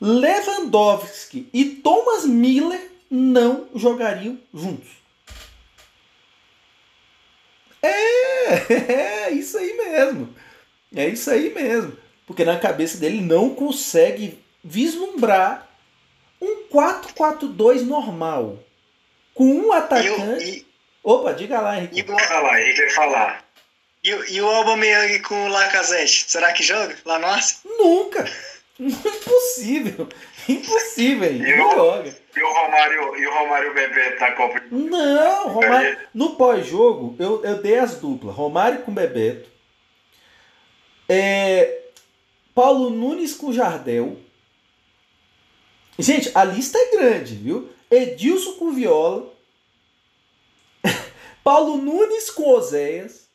[0.00, 4.88] Lewandowski e Thomas Miller não jogariam juntos.
[7.82, 10.34] É, é isso aí mesmo.
[10.96, 11.94] É isso aí mesmo.
[12.26, 15.68] Porque na cabeça dele não consegue vislumbrar
[16.40, 18.58] um 4-4-2 normal
[19.34, 20.44] com um atacante.
[20.44, 20.66] E, e...
[21.04, 22.00] Opa, diga lá, Henrique.
[22.00, 23.44] E, lá, Henrique vai falar.
[24.02, 27.76] E, e o Aubameyang com o Lacazette, será que joga lá no Arsenal?
[27.76, 28.24] Nunca!
[28.80, 30.08] Impossível!
[30.48, 32.21] Impossível, não joga.
[32.34, 34.62] E o Romário, e o Romário Bebeto na Copa?
[34.70, 39.50] Não, Romário, no pós-jogo eu, eu dei as duplas, Romário com Bebeto,
[41.08, 41.82] é,
[42.54, 44.16] Paulo Nunes com Jardel.
[45.98, 47.70] Gente, a lista é grande, viu?
[47.90, 49.30] Edilson com Viola,
[51.44, 53.28] Paulo Nunes com Oséias,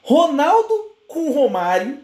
[0.00, 2.02] Ronaldo com Romário.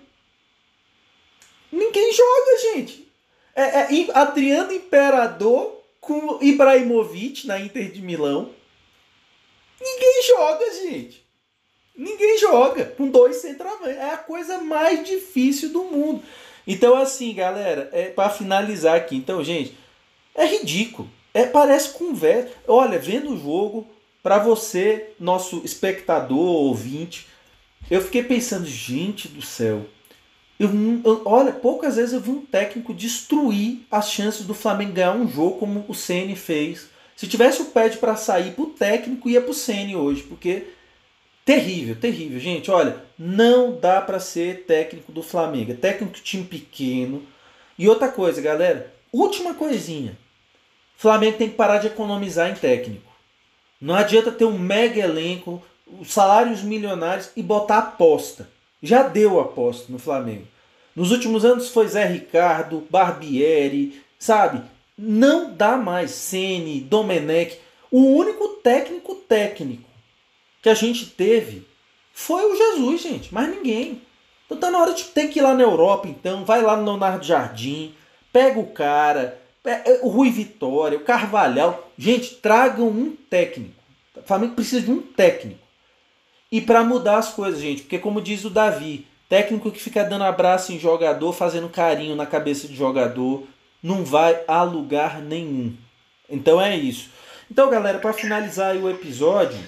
[1.73, 3.11] Ninguém joga, gente.
[3.55, 8.51] É, é, Adriano Imperador com Ibrahimovic na Inter de Milão.
[9.81, 11.25] Ninguém joga, gente.
[11.97, 13.97] Ninguém joga com dois centroavantes.
[13.97, 16.23] É a coisa mais difícil do mundo.
[16.67, 19.17] Então, assim, galera, é para finalizar aqui.
[19.17, 19.77] Então, gente,
[20.35, 21.09] é ridículo.
[21.33, 22.53] É, parece conversa.
[22.67, 23.87] Olha, vendo o jogo,
[24.23, 27.27] para você, nosso espectador, ouvinte,
[27.91, 29.85] eu fiquei pensando, gente do céu.
[30.59, 30.71] Eu,
[31.05, 35.29] eu, olha, poucas vezes eu vi um técnico destruir as chances do Flamengo ganhar um
[35.29, 36.89] jogo como o Ceni fez.
[37.17, 40.69] Se tivesse o pad para sair pro técnico, ia pro Ceni hoje, porque
[41.45, 42.71] terrível, terrível, gente.
[42.71, 45.73] Olha, não dá para ser técnico do Flamengo.
[45.73, 47.23] É técnico de time pequeno.
[47.77, 50.17] E outra coisa, galera, última coisinha.
[50.97, 53.13] Flamengo tem que parar de economizar em técnico.
[53.81, 55.63] Não adianta ter um mega elenco,
[56.05, 58.49] salários milionários e botar aposta.
[58.85, 60.47] Já deu aposta no Flamengo.
[60.95, 64.63] Nos últimos anos foi Zé Ricardo, Barbieri, sabe?
[64.97, 67.59] Não dá mais Sene, Domenech.
[67.91, 69.89] O único técnico técnico
[70.63, 71.67] que a gente teve
[72.13, 74.03] foi o Jesus, gente, mais ninguém.
[74.45, 76.85] Então tá na hora de ter que ir lá na Europa, então, vai lá no
[76.85, 77.95] Leonardo Jardim,
[78.31, 81.91] pega o cara, é, é, o Rui Vitória, o Carvalhal.
[81.97, 83.83] Gente, tragam um técnico.
[84.15, 85.64] O Flamengo precisa de um técnico.
[86.55, 90.23] E para mudar as coisas, gente, porque como diz o Davi, técnico que fica dando
[90.23, 93.45] abraço em jogador, fazendo carinho na cabeça de jogador,
[93.83, 95.77] não vai a lugar nenhum.
[96.31, 97.11] Então é isso.
[97.51, 99.59] Então, galera, para finalizar o episódio,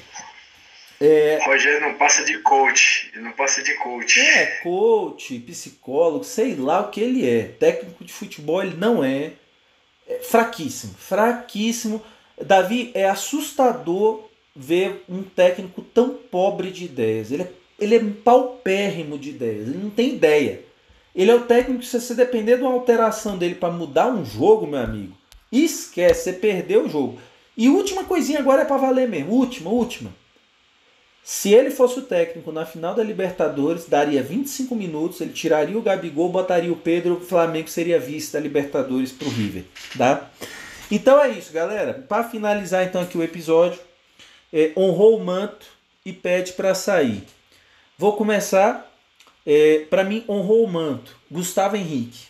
[1.01, 1.41] é...
[1.45, 4.21] Rogério não passa de coach, não passa de coach.
[4.21, 7.49] É, coach, psicólogo, sei lá o que ele é.
[7.49, 9.33] Técnico de futebol ele não é.
[10.07, 12.01] É fraquíssimo, fraquíssimo.
[12.41, 14.26] Davi, é assustador
[14.57, 17.31] ver um técnico tão pobre de ideias.
[17.31, 20.65] Ele é, ele é paupérrimo de ideias, ele não tem ideia.
[21.15, 24.25] Ele é o técnico que, se você depender de uma alteração dele para mudar um
[24.25, 25.17] jogo, meu amigo,
[25.51, 27.19] esquece, você perdeu o jogo.
[27.57, 30.13] E última coisinha agora é para valer mesmo, última, última.
[31.25, 35.83] Se ele fosse o técnico na final da Libertadores, daria 25 minutos, ele tiraria o
[35.83, 39.65] Gabigol, botaria o Pedro, o Flamengo seria vice da Libertadores para o River,
[39.99, 40.31] tá?
[40.89, 41.95] Então é isso, galera.
[42.09, 43.81] Para finalizar então aqui o episódio,
[44.59, 45.67] é, honrou o manto
[46.05, 47.23] e pede para sair.
[47.99, 48.93] Vou começar.
[49.45, 51.17] É, para mim, honrou o manto.
[51.31, 52.27] Gustavo Henrique.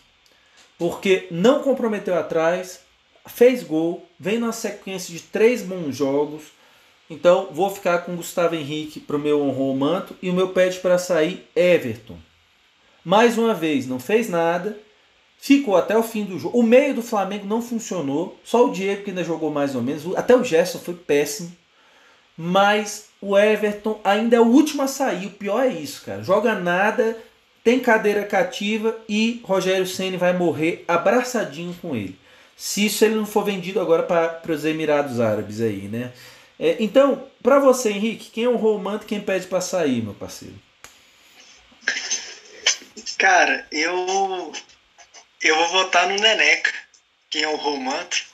[0.77, 2.81] Porque não comprometeu atrás,
[3.25, 6.57] fez gol, vem numa sequência de três bons jogos
[7.09, 10.79] então vou ficar com Gustavo Henrique para o meu honrou manto e o meu pede
[10.79, 12.17] para sair Everton.
[13.03, 14.77] Mais uma vez, não fez nada,
[15.37, 16.59] ficou até o fim do jogo.
[16.59, 20.03] O meio do Flamengo não funcionou, só o Diego que ainda jogou mais ou menos,
[20.17, 21.55] até o Gerson foi péssimo.
[22.37, 26.23] Mas o Everton ainda é o último a sair, o pior é isso, cara.
[26.23, 27.17] Joga nada,
[27.63, 32.17] tem cadeira cativa e Rogério Ceni vai morrer abraçadinho com ele.
[32.55, 36.11] Se isso ele não for vendido agora para os Emirados Árabes aí, né?
[36.59, 40.55] É, então, para você, Henrique, quem honrou o manto quem pede para sair, meu parceiro?
[43.17, 44.51] Cara, eu
[45.41, 46.73] eu vou votar no Neneca,
[47.29, 48.25] quem honrou o manto,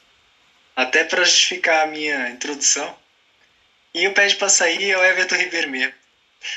[0.75, 2.95] até para justificar a minha introdução.
[3.93, 5.93] E o pede para sair é o Everton Ribeiro mesmo.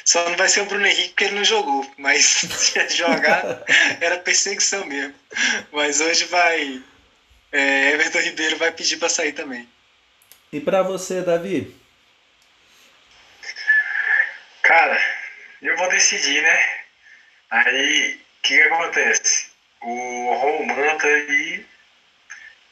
[0.04, 3.62] Só não vai ser o Bruno Henrique porque ele não jogou, mas se jogar
[4.00, 5.14] era perseguição mesmo.
[5.70, 6.82] Mas hoje vai
[7.52, 9.68] é, Everton Ribeiro vai pedir para sair também.
[10.52, 11.74] E para você, Davi?
[14.62, 15.00] Cara,
[15.62, 16.70] eu vou decidir, né?
[17.50, 19.50] Aí, o que, que acontece?
[19.80, 21.64] O Romanta aí,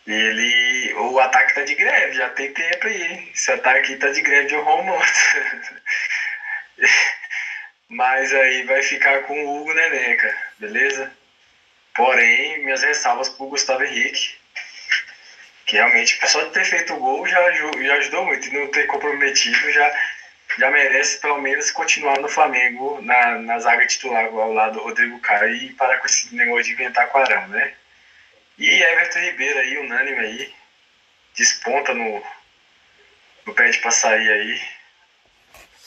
[0.07, 0.94] ele.
[0.94, 3.30] O ataque tá de greve, já tem tempo aí?
[3.34, 5.82] Esse ataque tá de greve de Romanta.
[7.88, 11.12] Mas aí vai ficar com o Hugo Neneca, beleza?
[11.94, 14.36] Porém, minhas ressalvas pro Gustavo Henrique
[15.66, 18.48] que realmente só de ter feito o gol já, já ajudou muito.
[18.48, 20.00] E não ter comprometido já,
[20.59, 25.18] já merece pelo menos continuar no Flamengo na, na zaga titular ao lado do Rodrigo
[25.20, 27.72] Caio e parar com esse negócio de inventar quarão, né?
[28.59, 30.52] E Everton Ribeiro aí, unânime aí,
[31.36, 32.22] desponta no,
[33.46, 34.61] no pé de sair aí.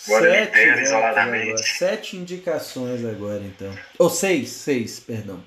[0.06, 1.50] Agora Sete, lidera isoladamente.
[1.50, 1.64] agora.
[1.64, 3.78] Sete indicações agora, então.
[3.98, 5.44] Ou seis, seis, perdão.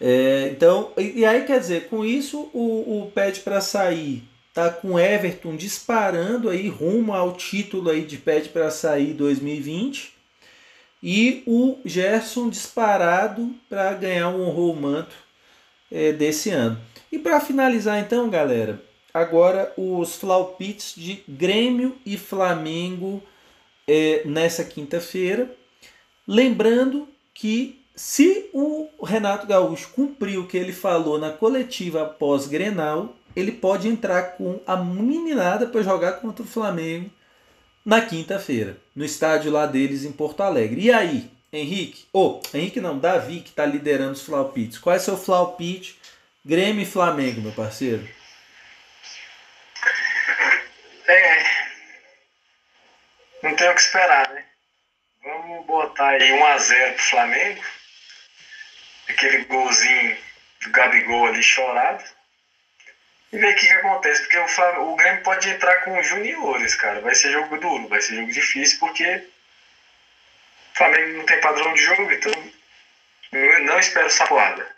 [0.00, 4.70] É, então, e, e aí quer dizer, com isso o, o pede para sair tá
[4.70, 10.14] com Everton disparando aí rumo ao título aí de pede para sair 2020
[11.02, 15.25] e o Gerson disparado para ganhar um honrou manto
[15.90, 16.78] é, desse ano.
[17.10, 18.82] E para finalizar então, galera,
[19.12, 23.22] agora os flaupits de Grêmio e Flamengo
[23.86, 25.50] é, nessa quinta-feira.
[26.26, 33.16] Lembrando que se o Renato Gaúcho cumprir o que ele falou na coletiva após Grenal,
[33.34, 37.10] ele pode entrar com a meninada para jogar contra o Flamengo
[37.84, 40.82] na quinta-feira, no estádio lá deles em Porto Alegre.
[40.82, 42.06] E aí, Henrique?
[42.12, 44.78] Ou, oh, Henrique não, Davi, que está liderando os flaupits.
[44.78, 45.98] Qual é seu flaupit
[46.44, 48.08] Grêmio e Flamengo, meu parceiro?
[51.08, 51.44] É.
[53.42, 54.44] Não tem o que esperar, né?
[55.24, 57.64] Vamos botar aí 1x0 pro Flamengo.
[59.08, 60.16] Aquele golzinho
[60.62, 62.04] do Gabigol ali chorado.
[63.32, 64.22] E ver o que, que acontece.
[64.22, 67.00] Porque o, Flamengo, o Grêmio pode entrar com juniores, cara.
[67.00, 69.26] Vai ser jogo duro, vai ser jogo difícil, porque
[70.76, 72.32] o Flamengo não tem padrão de jogo, então
[73.32, 74.68] eu não espero sapoada.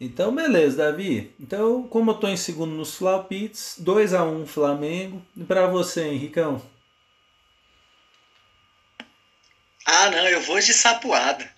[0.00, 1.34] Então, beleza, Davi.
[1.40, 5.26] Então, como eu tô em segundo nos Flaupits, 2 a 1 Flamengo.
[5.36, 6.62] E para você, Henricão?
[9.84, 11.50] Ah, não, eu vou de sapuada.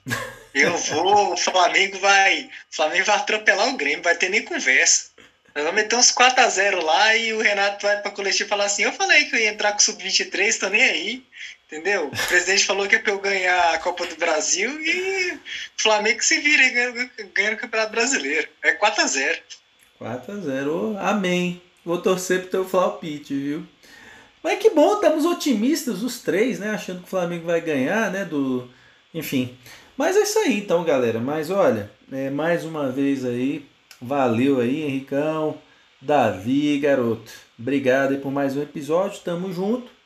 [0.55, 5.11] Eu vou, o Flamengo vai, o Flamengo vai atropelar o Grêmio, vai ter nem conversa.
[5.55, 8.93] Nós vamos meter uns 4x0 lá e o Renato vai pra coletiva falar assim: Eu
[8.93, 11.27] falei que eu ia entrar com o Sub-23, tô nem aí.
[11.73, 12.09] Entendeu?
[12.09, 16.23] O presidente falou que é pra eu ganhar a Copa do Brasil e o Flamengo
[16.23, 18.47] se vira e ganha, ganha o Campeonato Brasileiro.
[18.63, 19.39] É 4x0.
[19.99, 20.99] 4x0.
[20.99, 21.63] Amém.
[21.83, 23.67] Vou torcer pro teu Flaupite, viu?
[24.43, 26.73] Mas que bom, estamos otimistas os três, né?
[26.73, 28.27] Achando que o Flamengo vai ganhar, né?
[28.27, 28.69] Do...
[29.15, 29.57] Enfim.
[29.97, 31.21] Mas é isso aí então, galera.
[31.21, 33.65] Mas olha, é, mais uma vez aí,
[33.99, 35.59] valeu aí, Henricão,
[36.03, 37.33] Davi, garoto.
[37.59, 40.02] Obrigado aí por mais um episódio, tamo junto.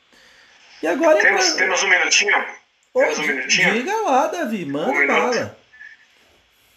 [0.87, 1.59] E agora temos, pra...
[1.59, 2.47] temos um minutinho?
[2.95, 3.74] Ô, temos um minutinho?
[3.74, 5.59] Diga lá, Davi, manda Um bala.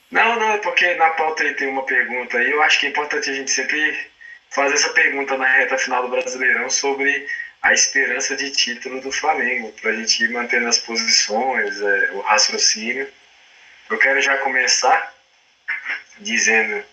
[0.10, 2.50] Não, não, é porque na pauta aí tem uma pergunta aí.
[2.50, 4.10] Eu acho que é importante a gente sempre
[4.50, 7.28] fazer essa pergunta na reta final do Brasileirão sobre
[7.62, 12.22] a esperança de título do Flamengo, para a gente ir mantendo as posições, é, o
[12.22, 13.08] raciocínio.
[13.92, 15.14] Eu quero já começar
[16.18, 16.84] dizendo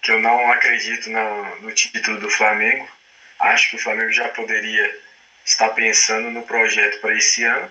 [0.00, 2.88] que eu não acredito no título do Flamengo.
[3.40, 5.05] Acho que o Flamengo já poderia
[5.46, 7.70] estar pensando no projeto para esse ano,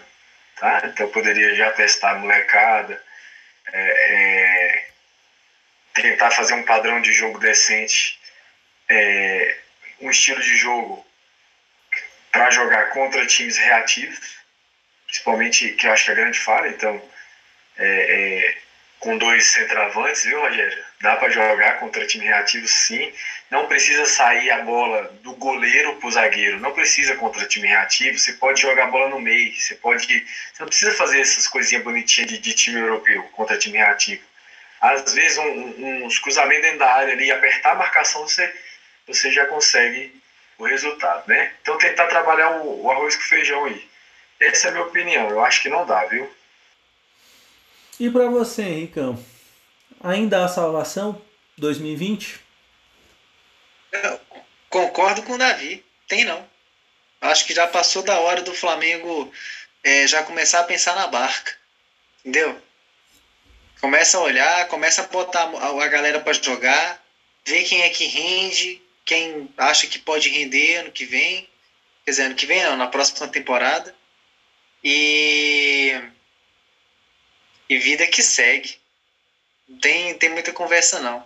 [0.55, 0.81] tá?
[0.85, 3.03] Então poderia já testar a molecada,
[3.71, 3.79] é,
[4.13, 4.87] é,
[5.93, 8.17] tentar fazer um padrão de jogo decente,
[8.87, 9.57] é,
[9.99, 11.05] um estilo de jogo
[12.31, 14.37] para jogar contra times reativos,
[15.05, 16.69] principalmente que eu acho que é a grande falha.
[16.69, 17.01] Então,
[17.77, 18.57] é, é,
[19.05, 20.83] com dois centroavantes, viu, Rogério?
[20.99, 23.13] Dá para jogar contra time reativo, sim.
[23.51, 26.59] Não precisa sair a bola do goleiro pro zagueiro.
[26.59, 28.17] Não precisa contra time reativo.
[28.17, 29.53] Você pode jogar a bola no meio.
[29.55, 30.07] Você pode.
[30.07, 34.23] Você não precisa fazer essas coisinhas bonitinhas de, de time europeu contra time reativo.
[34.81, 38.51] Às vezes, um- um- uns cruzamentos dentro da área ali, apertar a marcação, você,
[39.07, 40.19] você já consegue
[40.57, 41.51] o resultado, né?
[41.61, 43.87] Então, tentar trabalhar o, o arroz com feijão aí.
[44.39, 45.29] Essa é a minha opinião.
[45.29, 46.27] Eu acho que não dá, viu?
[47.99, 49.23] E para você, Henricão?
[50.03, 51.21] Ainda há salvação
[51.57, 52.39] 2020?
[53.91, 54.19] Eu
[54.69, 55.83] concordo com o Davi.
[56.07, 56.45] Tem não.
[57.21, 59.31] Acho que já passou da hora do Flamengo
[59.83, 61.55] é, já começar a pensar na barca.
[62.19, 62.61] Entendeu?
[63.79, 67.03] Começa a olhar, começa a botar a, galera para jogar,
[67.45, 71.47] ver quem é que rende, quem acha que pode render ano que vem.
[72.03, 73.95] Quer dizer, ano que vem não, na próxima temporada.
[74.83, 76.01] E.
[77.69, 78.77] E vida que segue.
[79.67, 81.25] Não tem, tem muita conversa não.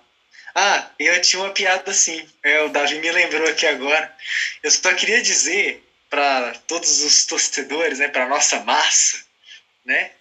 [0.55, 2.27] Ah, eu tinha uma piada assim.
[2.43, 4.15] É, o Davi me lembrou aqui agora.
[4.63, 9.23] Eu só queria dizer para todos os torcedores, né, para nossa massa,
[9.85, 10.11] né,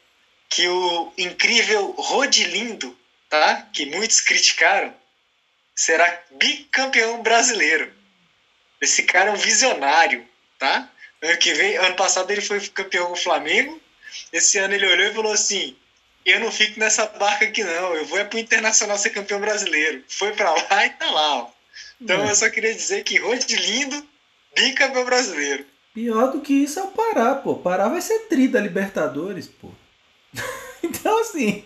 [0.51, 2.97] que o incrível Rodilindo,
[3.28, 4.95] tá, que muitos criticaram,
[5.74, 7.93] será bicampeão brasileiro.
[8.81, 10.28] Esse cara é um visionário,
[10.59, 10.90] tá?
[11.23, 13.81] Ano que vem, ano passado ele foi campeão com o Flamengo.
[14.32, 15.77] Esse ano ele olhou e falou assim:
[16.31, 20.03] eu não fico nessa barca aqui não, eu vou é pro Internacional ser campeão brasileiro.
[20.09, 21.51] Foi pra lá e tá lá, ó.
[22.01, 22.31] Então É.
[22.31, 24.05] eu só queria dizer que Rodilindo,
[24.57, 25.65] bicampeão brasileiro.
[25.95, 27.57] Pior do que isso é o Pará, pô.
[27.57, 29.71] Pará vai ser tri da Libertadores, pô.
[30.83, 31.65] então, assim,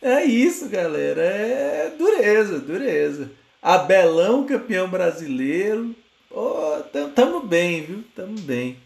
[0.00, 1.20] é isso, galera.
[1.22, 3.30] É dureza, dureza.
[3.60, 5.94] Abelão, campeão brasileiro.
[6.30, 8.04] Pô, tam- tamo bem, viu?
[8.14, 8.78] Tamo bem.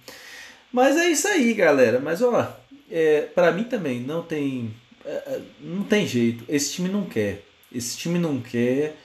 [0.73, 2.01] Mas é isso aí, galera.
[2.01, 2.57] Mas ó,
[2.91, 4.75] é, para mim também não tem
[5.61, 6.45] não tem jeito.
[6.49, 7.45] Esse time não quer.
[7.73, 8.97] Esse time não quer.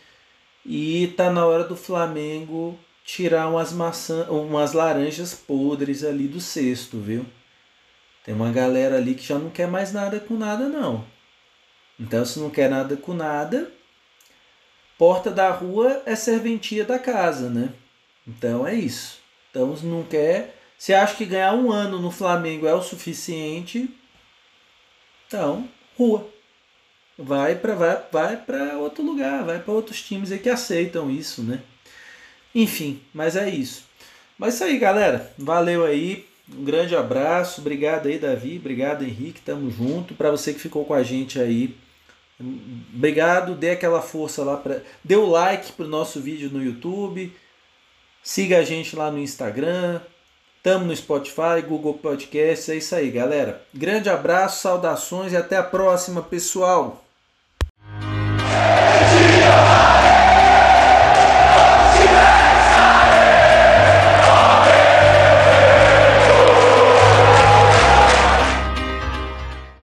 [0.65, 6.99] E tá na hora do Flamengo tirar umas maçã, umas laranjas podres ali do cesto,
[6.99, 7.25] viu?
[8.23, 11.05] Tem uma galera ali que já não quer mais nada com nada não.
[11.99, 13.71] Então se não quer nada com nada,
[14.97, 17.71] porta da rua é serventia da casa, né?
[18.27, 19.19] Então é isso.
[19.51, 23.89] Então não quer, se acha que ganhar um ano no Flamengo é o suficiente,
[25.27, 26.27] então rua.
[27.17, 31.61] Vai para vai, vai outro lugar, vai para outros times aí que aceitam isso, né?
[32.53, 33.85] Enfim, mas é isso.
[34.37, 35.33] Mas isso aí, galera.
[35.37, 36.25] Valeu aí.
[36.49, 37.61] Um grande abraço.
[37.61, 38.57] Obrigado aí, Davi.
[38.57, 39.41] Obrigado, Henrique.
[39.41, 40.13] Tamo junto.
[40.13, 41.75] Para você que ficou com a gente aí.
[42.93, 43.55] Obrigado.
[43.55, 47.31] Dê aquela força lá para Dê o like pro nosso vídeo no YouTube.
[48.21, 50.01] Siga a gente lá no Instagram.
[50.65, 53.61] Tamo no Spotify, Google Podcast, é isso aí, galera.
[53.71, 57.03] Grande abraço, saudações e até a próxima, pessoal.